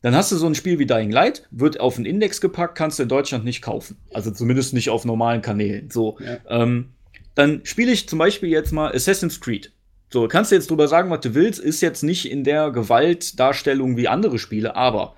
[0.01, 2.99] Dann hast du so ein Spiel wie Dying Light, wird auf den Index gepackt, kannst
[2.99, 3.99] du in Deutschland nicht kaufen.
[4.13, 5.91] Also zumindest nicht auf normalen Kanälen.
[5.91, 6.19] So.
[6.49, 6.89] Ähm,
[7.37, 9.73] dann spiele ich zum Beispiel jetzt mal Assassin's Creed.
[10.13, 13.97] So, kannst du jetzt drüber sagen, was du willst, ist jetzt nicht in der Gewaltdarstellung
[13.97, 15.15] wie andere Spiele, aber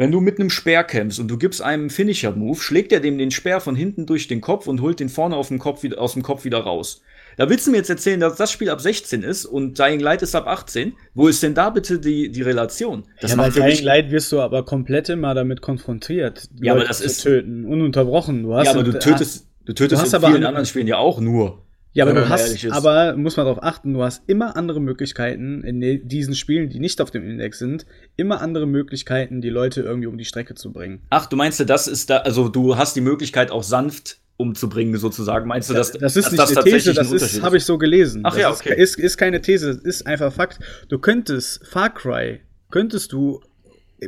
[0.00, 3.30] wenn du mit einem Speer kämpfst und du gibst einem Finisher-Move, schlägt er dem den
[3.30, 6.14] Speer von hinten durch den Kopf und holt den vorne auf dem Kopf wieder, aus
[6.14, 7.02] dem Kopf wieder raus.
[7.36, 10.22] Da willst du mir jetzt erzählen, dass das Spiel ab 16 ist und Dying Light
[10.22, 10.94] ist ab 18?
[11.12, 13.04] Wo ist denn da bitte die, die Relation?
[13.20, 16.88] Das ja, bei Dying Light wirst du aber komplett immer damit konfrontiert, ja, Leute aber
[16.88, 18.44] das ist töten, ununterbrochen.
[18.44, 21.20] Du hast ja, aber du tötest, du tötest du in vielen anderen Spielen ja auch
[21.20, 21.62] nur.
[21.92, 26.08] Ja, aber du hast, aber muss man darauf achten, du hast immer andere Möglichkeiten in
[26.08, 27.84] diesen Spielen, die nicht auf dem Index sind,
[28.16, 31.02] immer andere Möglichkeiten, die Leute irgendwie um die Strecke zu bringen.
[31.10, 35.46] Ach, du meinst, das ist da, also du hast die Möglichkeit auch sanft umzubringen, sozusagen.
[35.48, 37.76] Meinst du, dass das ist dass nicht das eine These, das ist, habe ich so
[37.76, 38.22] gelesen.
[38.24, 38.70] Ach das ja, okay.
[38.70, 40.60] Ist, ist, ist keine These, ist einfach Fakt.
[40.88, 43.42] Du könntest Far Cry, könntest du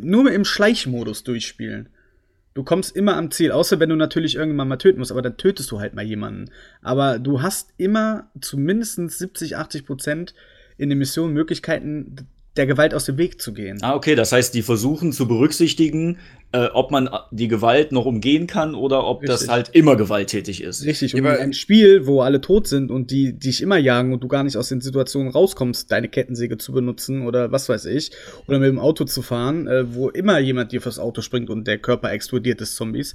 [0.00, 1.90] nur im Schleichmodus durchspielen.
[2.54, 5.36] Du kommst immer am Ziel, außer wenn du natürlich irgendwann mal töten musst, aber dann
[5.36, 6.50] tötest du halt mal jemanden.
[6.82, 10.34] Aber du hast immer zumindest 70, 80 Prozent
[10.76, 12.16] in den Missionen Möglichkeiten,
[12.56, 13.78] der Gewalt aus dem Weg zu gehen.
[13.82, 16.18] Ah, okay, das heißt, die versuchen zu berücksichtigen,
[16.52, 19.40] äh, ob man die Gewalt noch umgehen kann oder ob Richtig.
[19.40, 20.84] das halt immer gewalttätig ist.
[20.84, 24.28] Richtig, und ein Spiel, wo alle tot sind und die dich immer jagen und du
[24.28, 28.10] gar nicht aus den Situationen rauskommst, deine Kettensäge zu benutzen oder was weiß ich,
[28.46, 31.66] oder mit dem Auto zu fahren, äh, wo immer jemand dir fürs Auto springt und
[31.66, 33.14] der Körper explodiert des Zombies,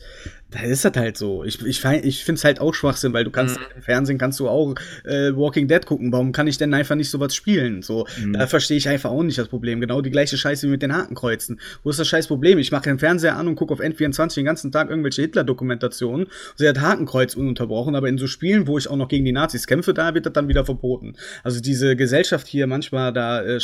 [0.50, 1.44] da ist das halt so.
[1.44, 3.66] Ich, ich, ich finde es halt auch Schwachsinn, weil du kannst mhm.
[3.76, 6.12] im Fernsehen kannst du auch äh, Walking Dead gucken.
[6.12, 7.82] Warum kann ich denn einfach nicht sowas spielen?
[7.82, 8.34] So, mhm.
[8.34, 9.82] da verstehe ich einfach auch nicht das Problem.
[9.82, 11.60] Genau die gleiche Scheiße wie mit den Hakenkreuzen.
[11.84, 12.60] Wo ist das scheiß Problem?
[12.60, 16.28] Ich mache den Fernseher an und gucke auf N24 den ganzen Tag irgendwelche Hitler-Dokumentationen.
[16.56, 19.68] Sie hat Hakenkreuz ununterbrochen, aber in so Spielen, wo ich auch noch gegen die Nazis
[19.68, 21.16] kämpfe, da wird das dann wieder verboten.
[21.44, 23.60] Also diese Gesellschaft hier manchmal da, äh,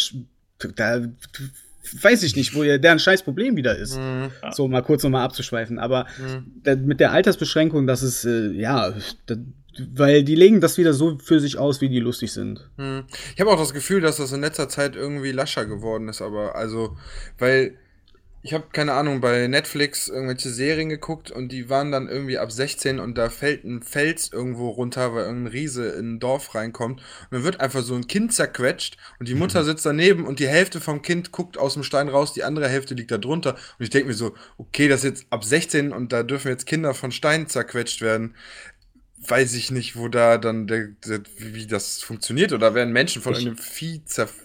[0.75, 1.01] da
[2.01, 3.97] weiß ich nicht, wo ihr deren scheiß Problem wieder ist.
[3.97, 4.31] Mhm.
[4.51, 5.79] So mal kurz nochmal abzuschweifen.
[5.79, 6.85] Aber mhm.
[6.85, 8.93] mit der Altersbeschränkung, das ist, äh, ja,
[9.25, 9.39] das,
[9.93, 12.69] weil die legen das wieder so für sich aus, wie die lustig sind.
[12.77, 13.05] Mhm.
[13.35, 16.55] Ich habe auch das Gefühl, dass das in letzter Zeit irgendwie lascher geworden ist, aber
[16.55, 16.97] also,
[17.37, 17.75] weil
[18.45, 22.51] ich habe keine Ahnung, bei Netflix irgendwelche Serien geguckt und die waren dann irgendwie ab
[22.51, 26.99] 16 und da fällt ein Fels irgendwo runter, weil irgendein Riese in ein Dorf reinkommt
[26.99, 29.65] und dann wird einfach so ein Kind zerquetscht und die Mutter mhm.
[29.65, 32.95] sitzt daneben und die Hälfte vom Kind guckt aus dem Stein raus, die andere Hälfte
[32.95, 36.11] liegt da drunter und ich denke mir so, okay, das ist jetzt ab 16 und
[36.11, 38.35] da dürfen jetzt Kinder von Steinen zerquetscht werden.
[39.25, 43.33] Weiß ich nicht, wo da dann der, der wie das funktioniert oder werden Menschen von
[43.35, 44.42] einem Vieh zerquetscht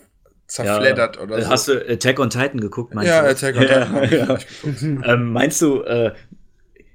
[0.49, 1.49] zerfleddert ja, oder so.
[1.49, 3.27] Hast du Attack on Titan geguckt, meinst ja, du?
[3.27, 4.11] Ja, Attack on Titan.
[4.11, 5.15] Ja, ja.
[5.15, 6.13] ähm, meinst du, äh,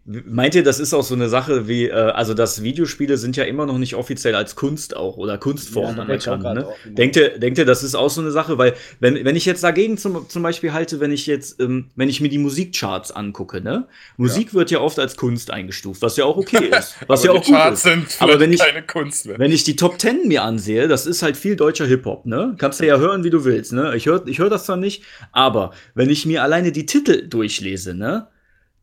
[0.05, 3.45] Meint ihr, das ist auch so eine Sache wie, äh, also dass Videospiele sind ja
[3.45, 6.43] immer noch nicht offiziell als Kunst auch oder Kunstform ja, anerkannt.
[6.43, 6.67] Ne?
[6.85, 8.57] Denkt, ihr, denkt ihr, das ist auch so eine Sache?
[8.57, 12.09] Weil, wenn, wenn ich jetzt dagegen zum, zum Beispiel halte, wenn ich jetzt, ähm, wenn
[12.09, 13.87] ich mir die Musikcharts angucke, ne?
[14.17, 14.53] Musik ja.
[14.55, 16.97] wird ja oft als Kunst eingestuft, was ja auch okay ist.
[17.07, 17.91] Was ja auch gut Charts ist.
[17.91, 21.55] Sind Aber wenn ich, wenn ich die Top Ten mir ansehe, das ist halt viel
[21.55, 22.55] deutscher Hip-Hop, ne?
[22.57, 23.95] Kannst du ja hören, wie du willst, ne?
[23.95, 27.93] Ich höre ich hör das zwar nicht, aber wenn ich mir alleine die Titel durchlese,
[27.95, 28.27] ne?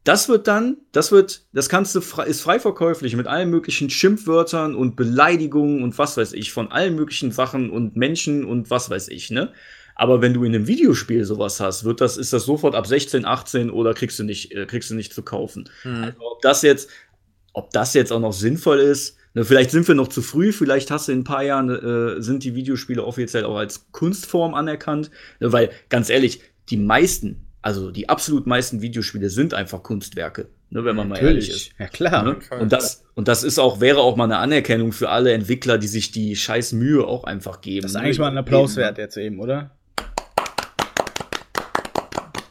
[0.05, 4.75] Das wird dann, das wird, das kannst du, ist frei verkäuflich mit allen möglichen Schimpfwörtern
[4.75, 9.09] und Beleidigungen und was weiß ich, von allen möglichen Sachen und Menschen und was weiß
[9.09, 9.53] ich, ne?
[10.01, 13.27] Aber wenn du in einem Videospiel sowas hast, wird das, ist das sofort ab 16,
[13.27, 15.69] 18 oder kriegst du nicht, äh, kriegst du nicht zu kaufen.
[15.85, 16.05] Mhm.
[16.05, 16.89] Also ob das jetzt,
[17.53, 20.91] ob das jetzt auch noch sinnvoll ist, ne, vielleicht sind wir noch zu früh, vielleicht
[20.91, 25.11] hast du in ein paar Jahren, äh, sind die Videospiele offiziell auch als Kunstform anerkannt,
[25.39, 26.41] ne, weil ganz ehrlich,
[26.71, 31.49] die meisten also die absolut meisten Videospiele sind einfach Kunstwerke, ne, wenn man mal Natürlich.
[31.49, 31.79] ehrlich ist.
[31.79, 32.25] Ja, klar.
[32.25, 32.37] Ne?
[32.59, 35.89] Und das, und das ist auch, wäre auch mal eine Anerkennung für alle Entwickler, die
[35.89, 37.83] sich die scheiß Mühe auch einfach geben.
[37.83, 38.05] Das ist ne?
[38.05, 39.77] eigentlich mal ein Applaus wert jetzt eben, oder?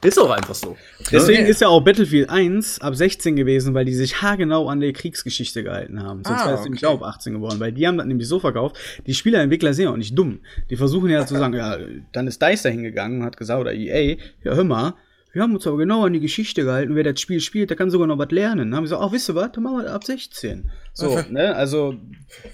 [0.01, 0.77] Ist auch einfach so.
[1.11, 1.49] Deswegen Ja.
[1.49, 5.61] ist ja auch Battlefield 1 ab 16 gewesen, weil die sich haargenau an der Kriegsgeschichte
[5.63, 6.23] gehalten haben.
[6.23, 6.95] Sonst Ah, wäre es nämlich okay.
[6.95, 8.77] auch ab 18 geworden, weil die haben das nämlich so verkauft.
[9.05, 10.39] Die Spielerentwickler sind ja auch nicht dumm.
[10.69, 11.77] Die versuchen ja zu sagen, ja,
[12.13, 14.93] dann ist DICE da hingegangen und hat gesagt, oder EA, ja, hör mal,
[15.31, 16.95] wir haben uns aber genau an die Geschichte gehalten.
[16.95, 18.71] Wer das Spiel spielt, der kann sogar noch was lernen.
[18.71, 20.71] Dann haben sie gesagt, ach, wisst ihr was, dann machen wir ab 16.
[20.93, 21.25] So, Okay.
[21.29, 21.95] ne, also,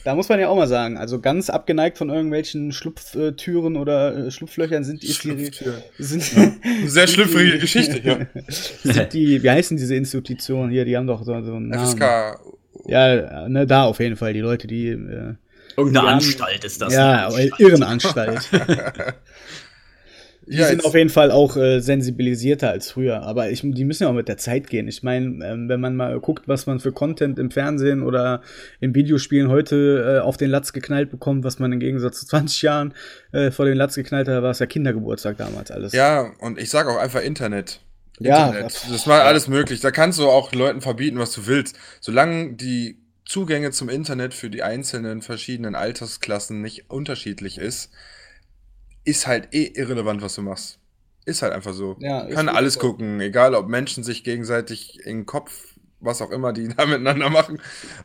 [0.03, 4.31] da muss man ja auch mal sagen, also ganz abgeneigt von irgendwelchen Schlupftüren oder äh,
[4.31, 5.81] Schlupflöchern sind die, Schlupftüren.
[5.97, 6.23] sind,
[6.85, 8.27] Sehr schlüpfrige Geschichte hier.
[8.83, 10.85] sind die, wie heißen diese Institutionen hier?
[10.85, 11.85] Die haben doch so, so einen Namen.
[11.87, 12.39] FSK.
[12.87, 15.33] Ja, ne, da auf jeden Fall, die Leute, die, äh,
[15.77, 16.93] Irgendeine Die haben- Anstalt ist das.
[16.93, 17.49] ja, ne?
[17.57, 18.49] Irrenanstalt.
[20.47, 24.03] Die Ja, sind auf jeden Fall auch äh, sensibilisierter als früher, aber ich, die müssen
[24.03, 24.87] ja auch mit der Zeit gehen.
[24.87, 28.41] Ich meine, ähm, wenn man mal guckt, was man für Content im Fernsehen oder
[28.79, 32.61] in Videospielen heute äh, auf den Latz geknallt bekommt, was man im Gegensatz zu 20
[32.61, 32.93] Jahren
[33.31, 35.93] äh, vor den Latz geknallt hat, war es ja Kindergeburtstag damals alles.
[35.93, 37.79] Ja, und ich sag auch einfach Internet.
[38.19, 38.65] Ja, Internet.
[38.65, 39.79] das- Das macht alles möglich.
[39.81, 41.75] Da kannst du auch Leuten verbieten, was du willst.
[42.01, 47.89] Solange die Zugänge zum Internet für die einzelnen verschiedenen Altersklassen nicht unterschiedlich ist,
[49.05, 50.79] ist halt eh irrelevant, was du machst.
[51.25, 51.95] Ist halt einfach so.
[51.99, 52.81] Ja, Kann alles so.
[52.81, 57.29] gucken, egal ob Menschen sich gegenseitig in den Kopf, was auch immer die da miteinander
[57.29, 57.61] machen,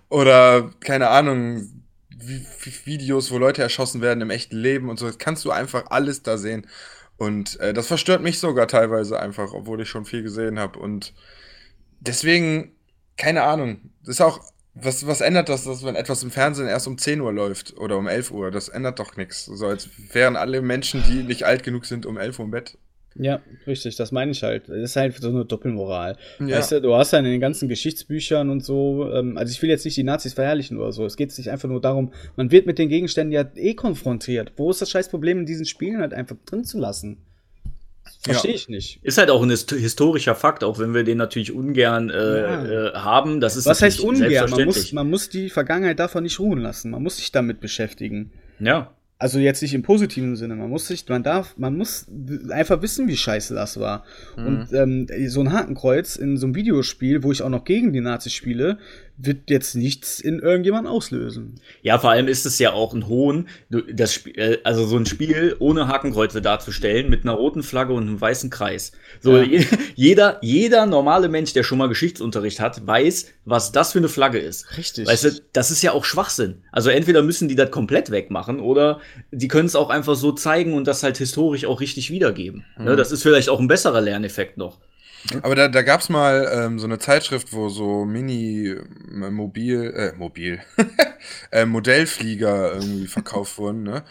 [0.09, 1.68] oder keine Ahnung,
[2.16, 5.07] Vi- Vi- Videos, wo Leute erschossen werden im echten Leben und so.
[5.07, 6.66] Das kannst du einfach alles da sehen.
[7.16, 10.78] Und äh, das verstört mich sogar teilweise einfach, obwohl ich schon viel gesehen habe.
[10.78, 11.14] Und
[12.01, 12.72] deswegen,
[13.16, 13.90] keine Ahnung.
[14.03, 14.40] Das ist auch,
[14.75, 17.97] was, was ändert das, dass wenn etwas im Fernsehen erst um 10 Uhr läuft oder
[17.99, 18.51] um 11 Uhr?
[18.51, 19.47] Das ändert doch nichts.
[19.47, 22.79] So als wären alle Menschen, die nicht alt genug sind, um 11 Uhr im Bett.
[23.16, 24.68] Ja, richtig, das meine ich halt.
[24.68, 26.16] Das ist halt so eine Doppelmoral.
[26.39, 26.59] Ja.
[26.59, 29.68] Weißt du, du hast ja in den ganzen Geschichtsbüchern und so, ähm, also ich will
[29.68, 32.66] jetzt nicht die Nazis verherrlichen oder so, es geht sich einfach nur darum, man wird
[32.66, 34.53] mit den Gegenständen ja eh konfrontiert.
[34.57, 37.18] Wo ist das scheiß Problem in diesen Spielen halt einfach drin zu lassen?
[38.22, 38.56] Verstehe Ja.
[38.56, 39.00] ich nicht.
[39.02, 42.64] Ist halt auch ein hist- historischer Fakt, auch wenn wir den natürlich ungern äh, Ja.
[42.64, 43.40] äh, haben.
[43.40, 44.20] Das ist Was heißt ungern?
[44.20, 44.92] Man muss, selbstverständlich.
[44.92, 46.90] man muss die Vergangenheit davon nicht ruhen lassen.
[46.90, 48.32] Man muss sich damit beschäftigen.
[48.58, 48.92] ja.
[49.22, 50.56] Also jetzt nicht im positiven Sinne.
[50.56, 52.06] Man muss sich, man darf, man muss
[52.48, 54.04] einfach wissen, wie scheiße das war.
[54.38, 58.00] Und ähm, so ein Hakenkreuz in so einem Videospiel, wo ich auch noch gegen die
[58.00, 58.78] Nazis spiele,
[59.23, 61.61] wird jetzt nichts in irgendjemand auslösen.
[61.83, 65.07] Ja, vor allem ist es ja auch ein Hohn, das Spiel, äh, also so ein
[65.07, 68.93] Spiel ohne Hakenkreuze darzustellen, mit einer roten Flagge und einem weißen Kreis.
[69.21, 69.43] So, Ja.
[69.43, 69.64] je,
[69.95, 74.39] jeder, jeder normale Mensch, der schon mal Geschichtsunterricht hat, weiß, was das für eine Flagge
[74.39, 74.77] ist.
[74.77, 75.07] Richtig.
[75.07, 76.62] Weißt du, das ist ja auch Schwachsinn.
[76.73, 79.01] Also entweder müssen die das komplett wegmachen oder
[79.31, 82.64] die können es auch einfach so zeigen und das halt historisch auch richtig wiedergeben.
[82.79, 84.79] Ne, das ist vielleicht auch ein besserer Lerneffekt noch.
[85.43, 90.61] Aber da, da gab es mal ähm, so eine Zeitschrift, wo so Mini-Mobil, äh, Mobil,
[91.51, 94.03] äh, Modellflieger irgendwie verkauft wurden, ne?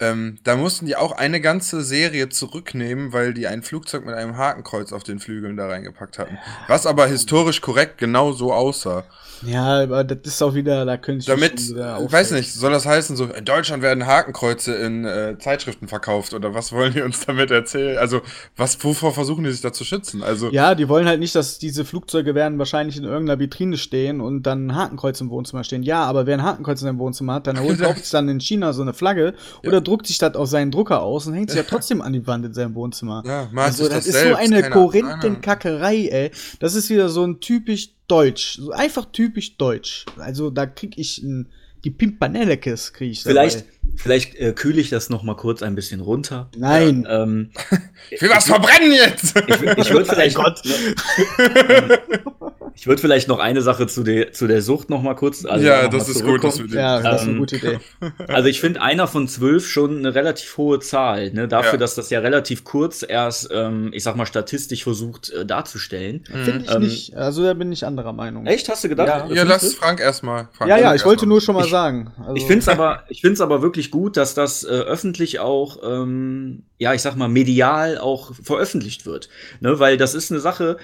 [0.00, 4.36] Ähm, da mussten die auch eine ganze Serie zurücknehmen, weil die ein Flugzeug mit einem
[4.36, 6.36] Hakenkreuz auf den Flügeln da reingepackt hatten.
[6.66, 9.04] Was aber historisch korrekt genau so aussah.
[9.46, 11.74] Ja, aber das ist auch wieder, da könnte ich Damit, ich
[12.12, 16.54] weiß nicht, soll das heißen, so in Deutschland werden Hakenkreuze in äh, Zeitschriften verkauft oder
[16.54, 17.98] was wollen die uns damit erzählen?
[17.98, 18.22] Also,
[18.56, 20.22] was, wovor versuchen die sich da zu schützen?
[20.22, 24.20] Also, Ja, die wollen halt nicht, dass diese Flugzeuge werden wahrscheinlich in irgendeiner Vitrine stehen
[24.20, 25.82] und dann ein Hakenkreuz im Wohnzimmer stehen.
[25.82, 28.40] Ja, aber wer ein Hakenkreuz in seinem Wohnzimmer hat, dann holt er sich dann in
[28.40, 29.34] China so eine Flagge
[29.64, 32.26] oder druckt sich das auf seinen Drucker aus und hängt sich ja trotzdem an die
[32.26, 33.22] Wand in seinem Wohnzimmer.
[33.26, 36.30] Ja, also das, das ist so selbst, eine keine Korinthenkackerei, ey.
[36.60, 38.56] Das ist wieder so ein typisch Deutsch.
[38.58, 40.06] So einfach typisch Deutsch.
[40.16, 41.48] Also da krieg ich ein,
[41.84, 43.68] die Pimpanellekes krieg ich Vielleicht, dabei.
[43.96, 46.50] vielleicht äh, kühle ich das noch mal kurz ein bisschen runter.
[46.56, 47.06] Nein.
[47.08, 47.50] Ähm,
[48.10, 49.34] ich will was verbrennen jetzt!
[49.46, 50.62] ich ich würde vielleicht, Gott.
[52.76, 55.44] ich würde vielleicht noch eine Sache zu der, zu der Sucht noch mal kurz.
[55.44, 56.70] Also ja, noch mal das ist gut, dass wir zurückkommen.
[56.70, 56.78] den.
[56.78, 57.78] Ja, das ist eine Ähm, gute Idee.
[58.28, 61.46] Also ich finde einer von zwölf schon eine relativ hohe Zahl, ne?
[61.48, 61.78] Dafür, Ja.
[61.78, 66.24] dass das ja relativ kurz erst, ähm, ich sag mal, statistisch versucht äh, darzustellen.
[66.24, 67.14] Finde ich Ähm, nicht.
[67.16, 68.46] Also da bin ich anderer Meinung.
[68.46, 68.68] Echt?
[68.68, 69.30] Hast du gedacht?
[69.30, 69.34] Ja.
[69.34, 69.68] Ja, lass du?
[69.76, 70.48] Frank erstmal.
[70.66, 72.12] Ja, ja, ich wollte nur schon mal Ich- sagen.
[72.18, 75.78] Also, Ich finde es aber, ich find's aber wirklich gut, dass das äh, öffentlich auch,
[75.84, 79.28] ähm, ja, ich sag mal, medial auch veröffentlicht wird.
[79.60, 79.78] Ne?
[79.78, 80.76] Weil das ist eine Sache,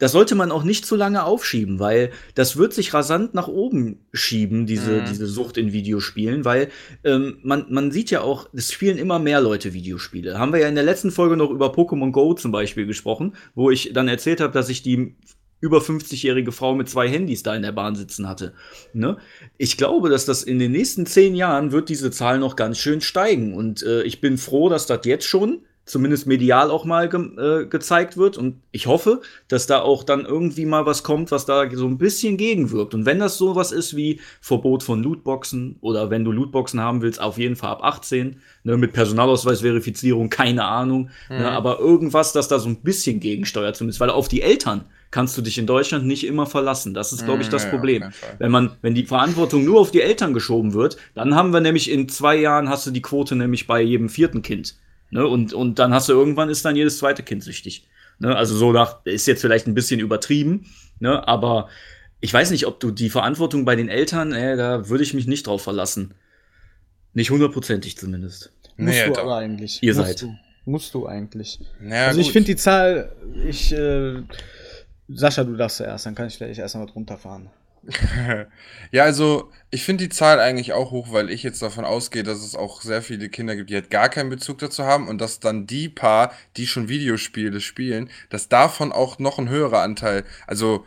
[0.00, 4.00] das sollte man auch nicht zu lange aufschieben, weil das wird sich rasant nach oben
[4.12, 5.04] schieben, diese, Mhm.
[5.08, 6.70] diese Sucht in Videospielen, weil
[7.04, 10.38] ähm, man, man sieht ja auch, es spielen immer mehr Leute Videospiele.
[10.38, 13.70] Haben wir ja in der letzten Folge noch über Pokémon Go zum Beispiel gesprochen, wo
[13.70, 15.14] ich dann erzählt habe, dass ich die
[15.60, 18.54] über 50-jährige Frau mit zwei Handys da in der Bahn sitzen hatte.
[18.94, 19.18] Ne?
[19.58, 23.02] Ich glaube, dass das in den nächsten zehn Jahren wird diese Zahl noch ganz schön
[23.02, 23.52] steigen.
[23.54, 25.60] Und äh, ich bin froh, dass das jetzt schon
[25.90, 28.38] zumindest medial auch mal ge äh, gezeigt wird.
[28.38, 31.98] Und ich hoffe, dass da auch dann irgendwie mal was kommt, was da so ein
[31.98, 32.94] bisschen gegenwirkt.
[32.94, 37.20] Und wenn das sowas ist wie Verbot von Lootboxen oder wenn du Lootboxen haben willst,
[37.20, 41.10] auf jeden Fall ab 18, ne, mit Personalausweisverifizierung, keine Ahnung.
[41.28, 41.42] Ne, mhm.
[41.42, 45.36] Ne, aber irgendwas, das da so ein bisschen gegensteuert, zumindest, weil auf die Eltern kannst
[45.36, 46.94] du dich in Deutschland nicht immer verlassen.
[46.94, 48.04] Das ist, glaube ich, das ja, Problem.
[48.38, 51.90] Wenn man, wenn die Verantwortung nur auf die Eltern geschoben wird, dann haben wir nämlich
[51.90, 54.76] in zwei Jahren hast du die Quote nämlich bei jedem vierten Kind.
[55.10, 55.26] Ne?
[55.26, 57.86] Und, und dann hast du irgendwann ist dann jedes zweite Kind süchtig.
[58.18, 58.34] Ne?
[58.34, 60.66] Also so nach, ist jetzt vielleicht ein bisschen übertrieben,
[60.98, 61.26] ne?
[61.26, 61.68] aber
[62.20, 65.26] ich weiß nicht, ob du die Verantwortung bei den Eltern, äh, da würde ich mich
[65.26, 66.14] nicht drauf verlassen.
[67.12, 68.52] Nicht hundertprozentig zumindest.
[68.76, 69.82] Musst nee, du aber eigentlich.
[69.82, 70.22] Ihr musst seid.
[70.22, 71.58] Du, musst du eigentlich.
[71.80, 73.12] Naja, also ich finde die Zahl,
[73.48, 74.22] ich, äh,
[75.08, 77.50] Sascha, du darfst zuerst, dann kann ich vielleicht erst mal drunter fahren.
[78.90, 82.38] ja, also ich finde die Zahl eigentlich auch hoch, weil ich jetzt davon ausgehe, dass
[82.38, 85.40] es auch sehr viele Kinder gibt, die halt gar keinen Bezug dazu haben und dass
[85.40, 90.84] dann die paar, die schon Videospiele spielen, dass davon auch noch ein höherer Anteil, also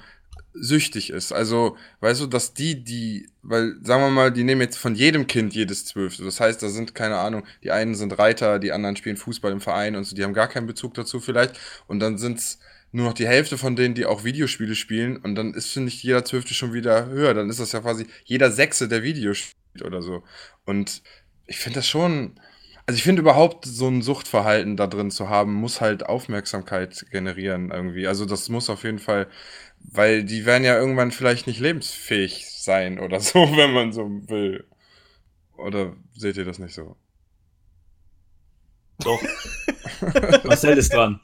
[0.54, 1.32] süchtig ist.
[1.32, 5.28] Also, weißt du, dass die, die, weil, sagen wir mal, die nehmen jetzt von jedem
[5.28, 6.24] Kind jedes Zwölfte.
[6.24, 9.62] Das heißt, da sind, keine Ahnung, die einen sind Reiter, die anderen spielen Fußball im
[9.62, 11.60] Verein und so, die haben gar keinen Bezug dazu vielleicht.
[11.88, 12.60] Und dann sind's
[12.94, 15.18] nur noch die Hälfte von denen, die auch Videospiele spielen.
[15.18, 17.34] Und dann ist, finde ich, jeder Zwölfte schon wieder höher.
[17.34, 20.24] Dann ist das ja quasi jeder Sechste, der Videos spielt oder so.
[20.66, 21.02] Und
[21.48, 22.40] ich finde das schon.
[22.86, 27.72] Also ich finde überhaupt so ein Suchtverhalten da drin zu haben, muss halt Aufmerksamkeit generieren
[27.72, 28.08] irgendwie.
[28.08, 29.28] Also das muss auf jeden Fall,
[29.80, 34.66] weil die werden ja irgendwann vielleicht nicht lebensfähig sein oder so, wenn man so will.
[35.58, 36.98] Oder seht ihr das nicht so?
[39.00, 39.22] Doch.
[40.44, 41.20] Marcel ist dran.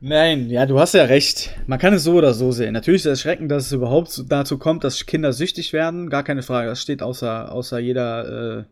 [0.00, 1.50] Nein, ja, du hast ja recht.
[1.66, 2.72] Man kann es so oder so sehen.
[2.72, 6.10] Natürlich ist es erschreckend, dass es überhaupt dazu kommt, dass Kinder süchtig werden.
[6.10, 6.68] Gar keine Frage.
[6.68, 8.64] Das steht außer, außer jeder äh,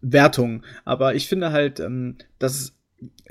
[0.00, 0.62] Wertung.
[0.84, 2.79] Aber ich finde halt, ähm, dass es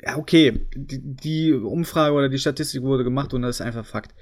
[0.04, 4.16] ja, okay, die, die, Umfrage oder die Statistik wurde gemacht und das ist einfach Fakt.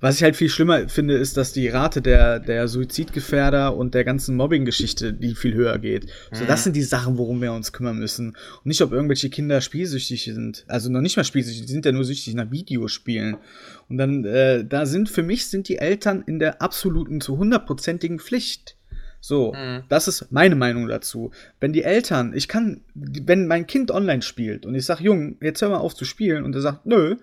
[0.00, 4.04] Was ich halt viel schlimmer finde, ist, dass die Rate der, der Suizidgefährder und der
[4.04, 6.04] ganzen Mobbing-Geschichte, die viel höher geht.
[6.04, 6.36] Mhm.
[6.36, 6.64] So, das mhm.
[6.64, 8.28] sind die Sachen, worum wir uns kümmern müssen.
[8.28, 10.64] Und nicht, ob irgendwelche Kinder spielsüchtig sind.
[10.68, 13.38] Also noch nicht mal spielsüchtig, die sind ja nur süchtig nach Videospielen.
[13.88, 18.20] Und dann, äh, da sind für mich sind die Eltern in der absoluten, zu hundertprozentigen
[18.20, 18.76] Pflicht
[19.24, 19.84] so, mhm.
[19.88, 21.30] das ist meine Meinung dazu.
[21.60, 25.62] Wenn die Eltern, ich kann, wenn mein Kind online spielt und ich sag, Jung, jetzt
[25.62, 27.14] hör mal auf zu spielen und er sagt, nö,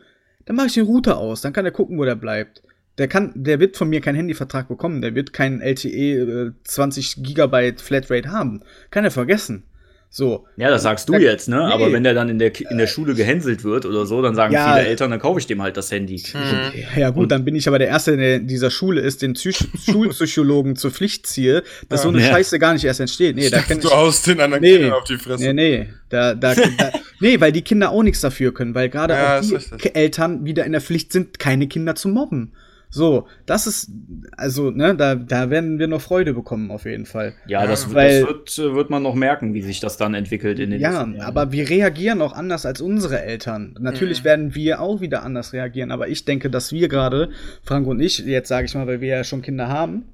[0.46, 2.64] dann mache ich den Router aus, dann kann er gucken, wo der bleibt.
[2.98, 7.22] Der kann, der wird von mir keinen Handyvertrag bekommen, der wird keinen LTE äh, 20
[7.22, 8.62] Gigabyte Flatrate haben.
[8.92, 9.64] Kann er vergessen.
[10.12, 10.48] So.
[10.58, 11.58] Ja, das sagst du da, jetzt, ne?
[11.58, 11.74] Nee.
[11.74, 14.52] Aber wenn der dann in der, in der Schule gehänselt wird oder so, dann sagen
[14.52, 16.24] ja, viele Eltern, dann kaufe ich dem halt das Handy.
[16.34, 17.00] Mhm.
[17.00, 19.60] Ja, gut, dann bin ich aber der Erste, der in dieser Schule ist, den Psych
[19.86, 22.04] Schulpsychologen zur Pflicht ziehe, dass ja.
[22.04, 22.28] so eine ja.
[22.28, 23.36] Scheiße gar nicht erst entsteht.
[23.36, 25.44] Nee, da kenn du aus den anderen nee, Kindern auf die Fresse.
[25.44, 25.90] Nee, nee.
[26.10, 29.94] Da, da, da, nee, weil die Kinder auch nichts dafür können, weil gerade auch die
[29.94, 32.54] Eltern wieder in der Pflicht sind, keine Kinder zu mobben.
[32.92, 33.92] So, das ist,
[34.36, 37.34] also, ne, da, da werden wir noch Freude bekommen, auf jeden Fall.
[37.46, 40.72] Ja, das, Weil, das wird, wird man noch merken, wie sich das dann entwickelt in
[40.72, 43.76] den Ja, aber wir reagieren auch anders als unsere Eltern.
[43.80, 44.26] Natürlich mhm.
[44.26, 47.30] werden wir auch wieder anders reagieren, aber ich denke, dass wir gerade,
[47.64, 50.06] Frank und ich, jetzt sage ich mal, weil wir ja schon Kinder haben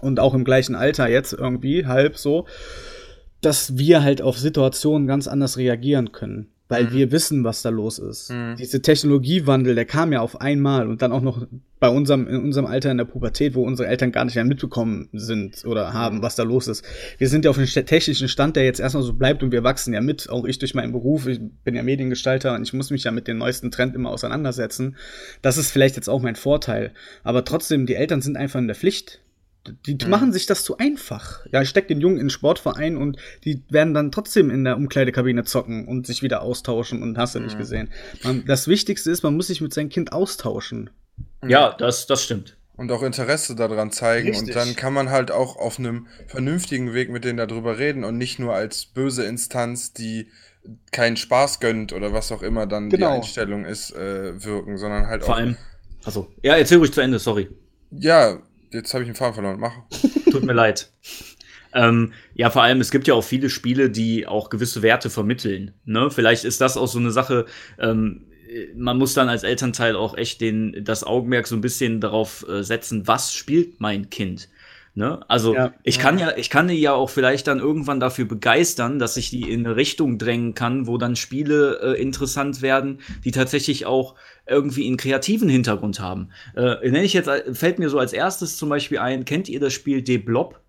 [0.00, 2.46] und auch im gleichen Alter jetzt irgendwie, halb so,
[3.40, 6.92] dass wir halt auf Situationen ganz anders reagieren können weil mhm.
[6.92, 8.30] wir wissen, was da los ist.
[8.30, 8.56] Mhm.
[8.58, 11.46] Diese Technologiewandel, der kam ja auf einmal und dann auch noch
[11.78, 15.08] bei unserem, in unserem Alter in der Pubertät, wo unsere Eltern gar nicht mehr mitbekommen
[15.12, 16.22] sind oder haben, mhm.
[16.22, 16.84] was da los ist.
[17.18, 19.92] Wir sind ja auf einem technischen Stand, der jetzt erstmal so bleibt und wir wachsen
[19.92, 21.26] ja mit, auch ich durch meinen Beruf.
[21.26, 24.96] Ich bin ja Mediengestalter und ich muss mich ja mit den neuesten Trend immer auseinandersetzen.
[25.42, 26.92] Das ist vielleicht jetzt auch mein Vorteil.
[27.22, 29.20] Aber trotzdem, die Eltern sind einfach in der Pflicht.
[29.86, 30.10] Die mhm.
[30.10, 31.44] machen sich das zu einfach.
[31.52, 34.76] Ja, ich steck den Jungen in den Sportverein und die werden dann trotzdem in der
[34.76, 37.46] Umkleidekabine zocken und sich wieder austauschen und hast du mhm.
[37.46, 37.90] nicht gesehen.
[38.22, 40.90] Man, das Wichtigste ist, man muss sich mit seinem Kind austauschen.
[41.42, 41.50] Mhm.
[41.50, 42.56] Ja, das, das stimmt.
[42.76, 44.28] Und auch Interesse daran zeigen.
[44.28, 44.48] Richtig.
[44.48, 48.18] Und dann kann man halt auch auf einem vernünftigen Weg mit denen darüber reden und
[48.18, 50.28] nicht nur als böse Instanz, die
[50.92, 53.08] keinen Spaß gönnt oder was auch immer dann genau.
[53.08, 55.38] die Einstellung ist, äh, wirken, sondern halt Vor auch.
[55.38, 55.56] Vor allem.
[56.04, 57.48] Also, ja, erzähl ruhig zu Ende, sorry.
[57.90, 58.38] Ja,
[58.76, 59.58] Jetzt habe ich den Faden verloren.
[59.58, 59.72] Mach.
[60.30, 60.92] Tut mir leid.
[61.72, 65.72] Ähm, ja, vor allem, es gibt ja auch viele Spiele, die auch gewisse Werte vermitteln.
[65.86, 66.10] Ne?
[66.10, 67.46] Vielleicht ist das auch so eine Sache,
[67.78, 68.26] ähm,
[68.74, 72.62] man muss dann als Elternteil auch echt den, das Augenmerk so ein bisschen darauf äh,
[72.62, 74.48] setzen, was spielt mein Kind.
[74.94, 75.20] Ne?
[75.28, 75.74] Also ja.
[75.82, 79.28] ich kann ja, ich kann die ja auch vielleicht dann irgendwann dafür begeistern, dass ich
[79.28, 84.14] die in eine Richtung drängen kann, wo dann Spiele äh, interessant werden, die tatsächlich auch
[84.46, 86.30] irgendwie einen kreativen Hintergrund haben.
[86.56, 89.72] Äh, nenne ich jetzt, fällt mir so als erstes zum Beispiel ein, kennt ihr das
[89.72, 90.60] Spiel De Blob?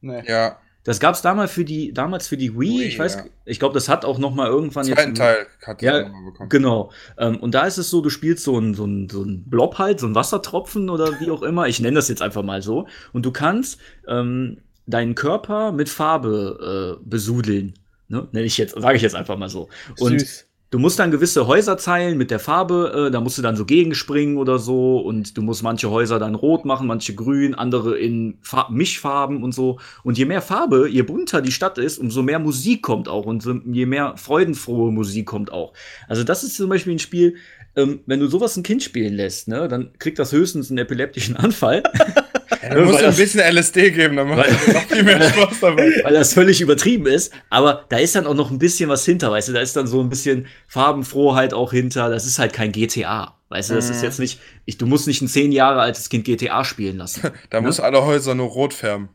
[0.00, 0.22] Nee.
[0.26, 0.58] Ja.
[0.86, 2.78] Das gab es damals für die, damals für die Wii.
[2.78, 3.24] Wii ich weiß, ja.
[3.44, 5.18] ich glaube, das hat auch noch mal irgendwann Zweiten jetzt.
[5.18, 6.48] Teil hat ja, bekommen.
[6.48, 6.92] Genau.
[7.18, 9.78] Ähm, und da ist es so, du spielst so ein, so ein, so ein Blob
[9.78, 11.66] halt, so ein Wassertropfen oder wie auch immer.
[11.66, 12.86] Ich nenne das jetzt einfach mal so.
[13.12, 17.74] Und du kannst ähm, deinen Körper mit Farbe äh, besudeln.
[18.06, 18.28] Ne?
[18.30, 19.68] Nenne ich jetzt, sage ich jetzt einfach mal so.
[19.98, 20.45] Und Süß.
[20.70, 23.64] Du musst dann gewisse Häuser zeilen mit der Farbe, äh, da musst du dann so
[23.64, 28.38] gegenspringen oder so und du musst manche Häuser dann rot machen, manche grün, andere in
[28.42, 29.78] Fa Mischfarben und so.
[30.02, 33.46] Und je mehr Farbe, je bunter die Stadt ist, umso mehr Musik kommt auch und
[33.66, 35.72] je mehr freudenfrohe Musik kommt auch.
[36.08, 37.36] Also das ist zum Beispiel ein Spiel,
[37.76, 41.36] ähm, wenn du sowas ein Kind spielen lässt, ne, dann kriegt das höchstens einen epileptischen
[41.36, 41.84] Anfall.
[42.62, 45.90] Ja, du musst ein bisschen LSD geben, dann macht es noch viel mehr Spaß dabei.
[46.04, 49.30] Weil das völlig übertrieben ist, aber da ist dann auch noch ein bisschen was hinter,
[49.30, 52.72] weißt du, da ist dann so ein bisschen Farbenfroheit auch hinter, das ist halt kein
[52.72, 53.36] GTA.
[53.48, 54.04] Weißt du, das ist mhm.
[54.04, 57.30] jetzt nicht, ich, du musst nicht ein zehn Jahre altes Kind GTA spielen lassen.
[57.50, 57.66] da ne?
[57.66, 59.08] muss alle Häuser nur rot färben.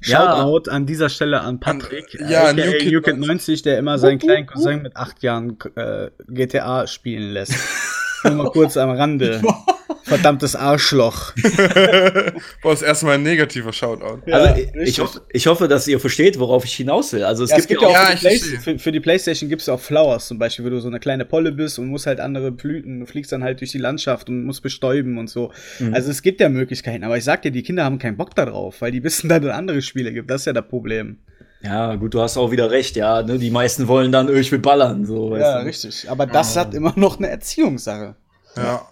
[0.00, 0.76] Shoutout ja.
[0.76, 4.46] an dieser Stelle an Patrick, an, ja, äh, New Kid 90, der immer seinen kleinen
[4.46, 7.54] Cousin mit acht Jahren äh, GTA spielen lässt.
[8.24, 9.42] Nur mal kurz am Rande.
[10.08, 11.34] Verdammtes Arschloch.
[12.62, 14.22] Boah, das erste Mal ein negativer Shoutout.
[14.26, 17.24] Ja, also ich, ich, hoffe, ich hoffe, dass ihr versteht, worauf ich hinaus will.
[17.24, 19.50] Also es, ja, gibt, es gibt, ja auch ja, für, die für, für, die Playstation
[19.50, 21.88] gibt es ja auch Flowers zum Beispiel, wo du so eine kleine Polle bist und
[21.88, 25.28] musst halt andere Blüten, du fliegst dann halt durch die Landschaft und musst bestäuben und
[25.28, 25.52] so.
[25.78, 25.92] Mhm.
[25.92, 28.80] Also es gibt ja Möglichkeiten, aber ich sag dir, die Kinder haben keinen Bock darauf,
[28.80, 30.30] weil die wissen, dass es andere Spiele gibt.
[30.30, 31.18] Das ist ja das Problem.
[31.60, 33.22] Ja, gut, du hast auch wieder recht, ja.
[33.22, 33.38] Ne?
[33.38, 35.04] Die meisten wollen dann, ich will ballern.
[35.04, 35.66] So, ja, du?
[35.66, 36.08] richtig.
[36.08, 38.14] Aber das hat immer noch eine Erziehungssache.
[38.56, 38.86] Ja.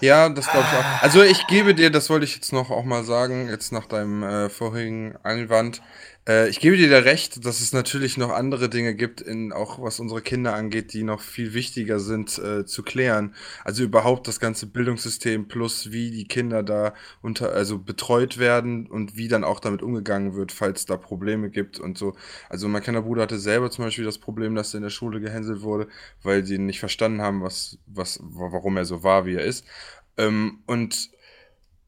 [0.00, 1.02] Ja, das glaube ich auch.
[1.02, 4.24] Also ich gebe dir, das wollte ich jetzt noch auch mal sagen, jetzt nach deinem
[4.24, 5.80] äh, vorherigen Einwand,
[6.28, 9.82] äh, ich gebe dir da recht, dass es natürlich noch andere Dinge gibt, in, auch
[9.82, 13.34] was unsere Kinder angeht, die noch viel wichtiger sind äh, zu klären.
[13.64, 19.16] Also überhaupt das ganze Bildungssystem plus wie die Kinder da unter, also betreut werden und
[19.16, 22.14] wie dann auch damit umgegangen wird, falls da Probleme gibt und so.
[22.48, 25.20] Also mein kleiner Bruder hatte selber zum Beispiel das Problem, dass er in der Schule
[25.20, 25.88] gehänselt wurde,
[26.22, 29.64] weil sie nicht verstanden haben, was, was, warum er so war, wie er ist.
[30.16, 31.10] Ähm, und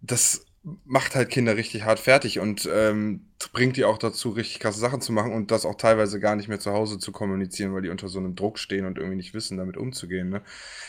[0.01, 0.45] das
[0.85, 5.03] macht halt Kinder richtig hart fertig und ähm, bringt die auch dazu, richtig krasse Sachen
[5.03, 7.91] zu machen und das auch teilweise gar nicht mehr zu Hause zu kommunizieren, weil die
[7.91, 10.31] unter so einem Druck stehen und irgendwie nicht wissen, damit umzugehen.
[10.31, 10.43] Ne?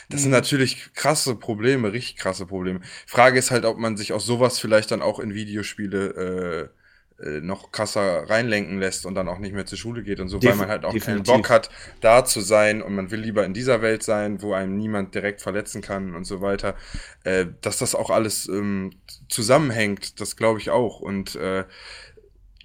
[0.08, 0.24] Das mhm.
[0.24, 2.80] sind natürlich krasse Probleme, richtig krasse Probleme.
[3.06, 6.85] Frage ist halt, ob man sich aus sowas vielleicht dann auch in Videospiele äh,
[7.18, 10.50] noch krasser reinlenken lässt und dann auch nicht mehr zur Schule geht und so, Def
[10.50, 11.26] weil man halt auch definitiv.
[11.26, 14.52] keinen Bock hat, da zu sein und man will lieber in dieser Welt sein, wo
[14.52, 16.74] einem niemand direkt verletzen kann und so weiter.
[17.24, 18.92] Äh, dass das auch alles ähm,
[19.28, 21.00] zusammenhängt, das glaube ich auch.
[21.00, 21.64] Und äh,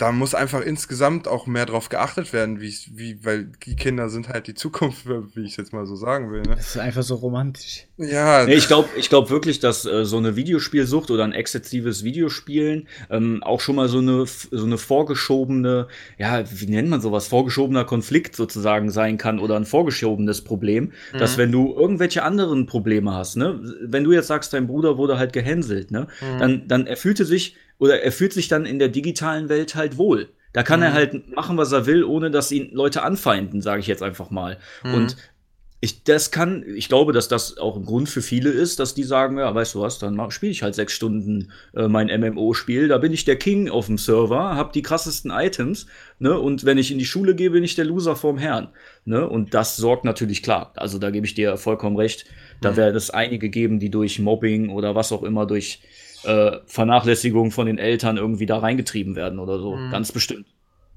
[0.01, 4.29] da muss einfach insgesamt auch mehr drauf geachtet werden, wie, wie, weil die Kinder sind
[4.29, 6.41] halt die Zukunft, wie ich es jetzt mal so sagen will.
[6.41, 6.55] Ne?
[6.55, 7.85] Das ist einfach so romantisch.
[7.97, 8.45] Ja.
[8.45, 12.87] Nee, ich glaube ich glaub wirklich, dass äh, so eine Videospielsucht oder ein exzessives Videospielen
[13.11, 15.87] ähm, auch schon mal so eine, so eine vorgeschobene,
[16.17, 21.19] ja, wie nennt man sowas, vorgeschobener Konflikt sozusagen sein kann oder ein vorgeschobenes Problem, mhm.
[21.19, 25.19] dass wenn du irgendwelche anderen Probleme hast, ne, wenn du jetzt sagst, dein Bruder wurde
[25.19, 26.39] halt gehänselt, ne, mhm.
[26.39, 29.97] dann, dann er fühlte sich oder er fühlt sich dann in der digitalen Welt halt
[29.97, 30.29] wohl.
[30.53, 30.85] Da kann mhm.
[30.85, 34.29] er halt machen, was er will, ohne dass ihn Leute anfeinden, sage ich jetzt einfach
[34.29, 34.59] mal.
[34.83, 34.93] Mhm.
[34.93, 35.17] Und
[35.83, 39.03] ich, das kann, ich glaube, dass das auch ein Grund für viele ist, dass die
[39.03, 42.99] sagen, ja, weißt du was, dann spiele ich halt sechs Stunden äh, mein MMO-Spiel, da
[42.99, 45.87] bin ich der King auf dem Server, hab die krassesten Items,
[46.19, 48.67] ne, und wenn ich in die Schule gehe, bin ich der Loser vorm Herrn,
[49.05, 52.25] ne, und das sorgt natürlich klar, also da gebe ich dir vollkommen recht,
[52.61, 52.75] da mhm.
[52.75, 55.81] werde es einige geben, die durch Mobbing oder was auch immer, durch
[56.23, 59.75] äh, Vernachlässigung von den Eltern irgendwie da reingetrieben werden oder so.
[59.75, 59.91] Mhm.
[59.91, 60.47] Ganz bestimmt.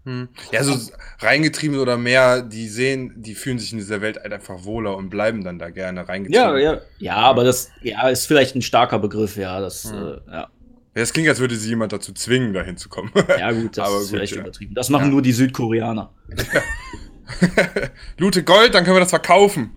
[0.05, 0.29] Hm.
[0.53, 0.77] Ja, so
[1.21, 5.09] reingetrieben oder mehr, die sehen, die fühlen sich in dieser Welt halt einfach wohler und
[5.09, 6.59] bleiben dann da gerne reingetrieben.
[6.59, 6.81] Ja, ja.
[6.99, 9.61] Ja, aber das ja, ist vielleicht ein starker Begriff, ja.
[9.61, 9.95] Das, hm.
[9.95, 10.49] äh, ja.
[10.95, 13.11] Ja, es klingt, als würde sie jemand dazu zwingen, dahin zu kommen.
[13.39, 14.43] Ja, gut, das aber ist gut, vielleicht ja.
[14.43, 14.75] übertrieben.
[14.75, 15.11] Das machen ja.
[15.11, 16.13] nur die Südkoreaner.
[18.19, 19.77] Lute Gold, dann können wir das verkaufen.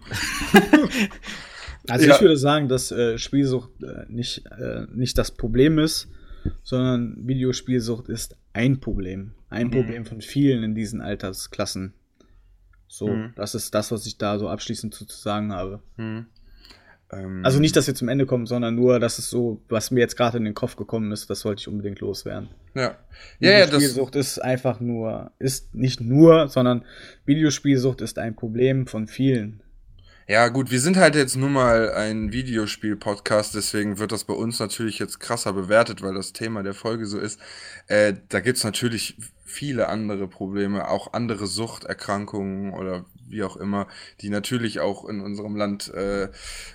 [1.89, 2.15] Also ja.
[2.15, 6.09] ich würde sagen, dass äh, Spielsucht äh, nicht, äh, nicht das Problem ist,
[6.63, 9.33] sondern Videospielsucht ist ein Problem.
[9.49, 9.71] Ein mhm.
[9.71, 11.93] Problem von vielen in diesen Altersklassen.
[12.87, 13.33] So, mhm.
[13.35, 15.81] das ist das, was ich da so abschließend zu, zu sagen habe.
[15.97, 16.27] Mhm.
[17.11, 19.99] Ähm, also nicht, dass wir zum Ende kommen, sondern nur, dass es so, was mir
[19.99, 22.49] jetzt gerade in den Kopf gekommen ist, das wollte ich unbedingt loswerden.
[22.73, 22.97] Ja.
[23.39, 26.83] Ja, ja, Videospielsucht ist einfach nur, ist nicht nur, sondern
[27.25, 29.61] Videospielsucht ist ein Problem von vielen.
[30.29, 34.59] Ja, gut, wir sind halt jetzt nun mal ein Videospiel-Podcast, deswegen wird das bei uns
[34.59, 37.39] natürlich jetzt krasser bewertet, weil das Thema der Folge so ist.
[37.87, 39.15] Äh, da gibt's natürlich
[39.45, 43.87] viele andere Probleme, auch andere Suchterkrankungen oder wie auch immer,
[44.21, 46.29] die natürlich auch in unserem Land äh,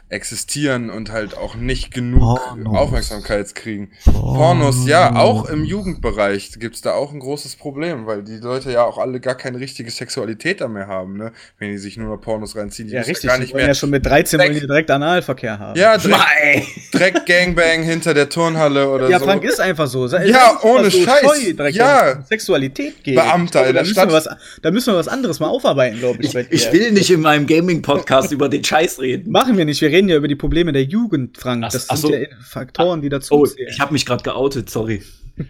[0.08, 2.78] existieren und halt auch nicht genug Pornos.
[2.78, 3.90] Aufmerksamkeit kriegen.
[4.04, 4.36] Pornos.
[4.36, 8.84] Pornos, ja, auch im Jugendbereich gibt's da auch ein großes Problem, weil die Leute ja
[8.84, 11.32] auch alle gar keine richtige Sexualität da mehr haben, ne?
[11.58, 12.88] Wenn die sich nur noch Pornos reinziehen.
[12.88, 13.24] Die ja, richtig.
[13.24, 15.78] Ja gar nicht mehr ja schon mit 13 wollen die direkt Analverkehr haben.
[15.78, 19.24] Ja, Dreck, Dreck Gangbang hinter der Turnhalle oder ja, so.
[19.24, 20.04] Ja, Frank ist einfach so.
[20.04, 21.20] Es ja, ohne so Scheiß.
[21.20, 22.22] Scheu, ja.
[22.22, 23.16] Sexualität geht.
[23.16, 24.12] Beamter in der Stadt.
[24.12, 24.28] Was,
[24.60, 26.34] da müssen wir was anderes mal aufarbeiten, glaube ich.
[26.34, 29.30] Ich, ich will nicht in meinem Gaming-Podcast über den Scheiß reden.
[29.30, 29.80] Machen wir nicht.
[29.80, 31.62] Wir reden ja über die Probleme der Jugend, Frank.
[31.62, 32.16] Das ach, sind so.
[32.16, 33.68] ja Faktoren, die dazu oh, zählen.
[33.70, 35.02] Ich habe mich gerade geoutet, sorry.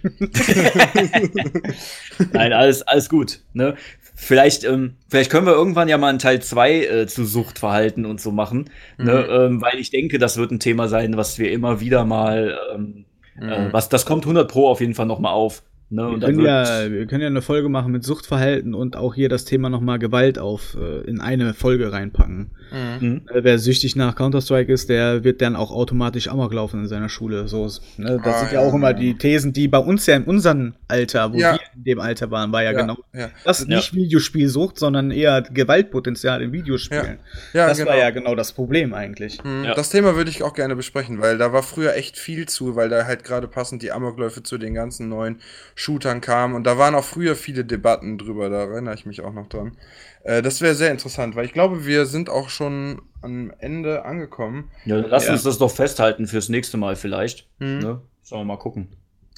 [2.32, 3.40] Nein, alles, alles gut.
[3.52, 3.76] Ne?
[4.14, 8.20] Vielleicht, ähm, vielleicht können wir irgendwann ja mal einen Teil 2 äh, zu Suchtverhalten und
[8.20, 8.70] so machen.
[8.98, 9.04] Ne?
[9.04, 9.06] Mhm.
[9.06, 9.26] Ne?
[9.26, 13.04] Ähm, weil ich denke, das wird ein Thema sein, was wir immer wieder mal, ähm,
[13.40, 13.50] äh, mhm.
[13.50, 15.62] äh, was, das kommt 100 Pro auf jeden Fall noch mal auf.
[15.94, 19.28] Ne, wir, können ja, wir können ja eine Folge machen mit Suchtverhalten und auch hier
[19.28, 22.50] das Thema nochmal Gewalt auf äh, in eine Folge reinpacken.
[22.72, 23.22] Mhm.
[23.28, 27.10] Äh, wer süchtig nach Counter-Strike ist, der wird dann auch automatisch Amok laufen in seiner
[27.10, 27.46] Schule.
[27.46, 27.68] So,
[27.98, 28.18] ne?
[28.24, 30.72] Das ah, sind ja, ja, auch immer die Thesen, die bei uns ja in unserem
[30.92, 31.54] Alter, wo ja.
[31.54, 32.98] wir in dem Alter waren, war ja, ja genau.
[33.44, 37.18] Das ist nicht Videospielsucht, sondern eher Gewaltpotenzial in Videospielen.
[37.54, 37.66] Ja.
[37.66, 37.90] das genau.
[37.90, 39.42] war ja genau das Problem eigentlich.
[39.42, 39.64] Mhm.
[39.74, 42.90] Das Thema würde ich auch gerne besprechen, weil da war früher echt viel zu, weil
[42.90, 45.40] da halt gerade passend die Amokläufe zu den ganzen neuen
[45.74, 46.54] Shootern kamen.
[46.54, 49.76] Und da waren auch früher viele Debatten drüber, da erinnere ich mich auch noch dran.
[50.24, 54.70] Äh, das wäre sehr interessant, weil ich glaube, wir sind auch schon am Ende angekommen.
[54.84, 55.32] Ja, lass ja.
[55.32, 57.48] uns das doch festhalten fürs nächste Mal vielleicht.
[57.58, 57.78] Mhm.
[57.78, 58.00] Ne?
[58.22, 58.88] Sollen wir mal gucken.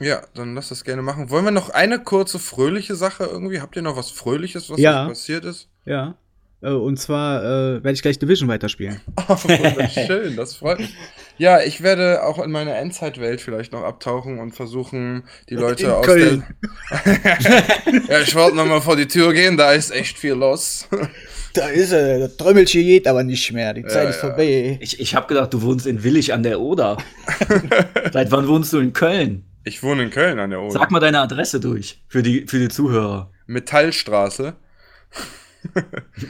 [0.00, 1.30] Ja, dann lass das gerne machen.
[1.30, 3.60] Wollen wir noch eine kurze fröhliche Sache irgendwie?
[3.60, 5.06] Habt ihr noch was Fröhliches, was ja.
[5.06, 5.68] passiert ist?
[5.84, 6.16] Ja.
[6.64, 9.00] Äh, und zwar äh, werde ich gleich Division weiterspielen.
[9.28, 10.94] Oh, schön, das freut mich.
[11.38, 15.90] Ja, ich werde auch in meine Endzeitwelt vielleicht noch abtauchen und versuchen, die Leute in
[15.90, 16.44] aus Köln.
[16.90, 18.02] der.
[18.08, 20.86] ja, ich wollte nochmal vor die Tür gehen, da ist echt viel los.
[21.54, 24.28] Da ist er, der Trümmelchen geht aber nicht mehr, die Zeit ja, ist ja.
[24.28, 24.78] vorbei.
[24.80, 26.98] Ich, ich habe gedacht, du wohnst in Willig an der Oder.
[28.12, 29.44] Seit wann wohnst du in Köln?
[29.64, 30.72] Ich wohne in Köln an der Oder.
[30.72, 33.30] Sag mal deine Adresse durch, für die, für die Zuhörer.
[33.46, 34.54] Metallstraße.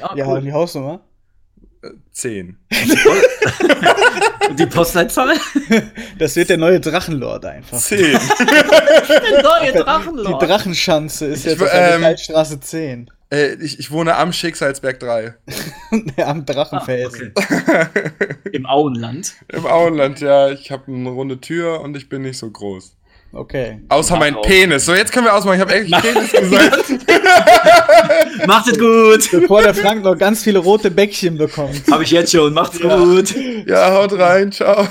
[0.01, 0.41] Ah, ja, cool.
[0.41, 1.01] die Hausnummer?
[2.13, 2.57] 10.
[4.49, 5.37] Und die Postleitzahl?
[6.19, 7.79] Das wird der neue Drachenlord einfach.
[7.79, 7.99] 10.
[8.39, 10.43] der neue Drachenlord.
[10.43, 13.11] Die Drachenschanze ist jetzt ich, auf der ähm, 10.
[13.31, 15.35] Äh, ich, ich, wohne am Schicksalsberg 3.
[16.25, 17.33] am Drachenfelsen.
[17.35, 18.11] Ah, okay.
[18.53, 19.35] Im Auenland?
[19.49, 20.51] Im Auenland, ja.
[20.51, 22.97] Ich habe eine runde Tür und ich bin nicht so groß.
[23.35, 23.81] Okay.
[23.89, 24.85] Außer mein Penis.
[24.85, 25.57] So, jetzt können wir ausmachen.
[25.57, 26.85] Ich habe echt Penis gesagt.
[28.47, 29.29] Macht es gut.
[29.33, 31.83] Bevor der Frank noch ganz viele rote Bäckchen bekommt.
[31.91, 32.55] Habe ich jetzt schon.
[32.55, 32.97] Macht's ja.
[32.97, 33.35] gut.
[33.67, 34.53] Ja, haut rein.
[34.53, 34.87] Ciao.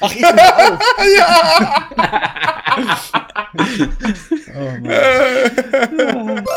[0.00, 0.78] Ach, ich bin auch.
[1.18, 1.88] ja.
[4.56, 4.62] oh
[6.24, 6.48] Mann.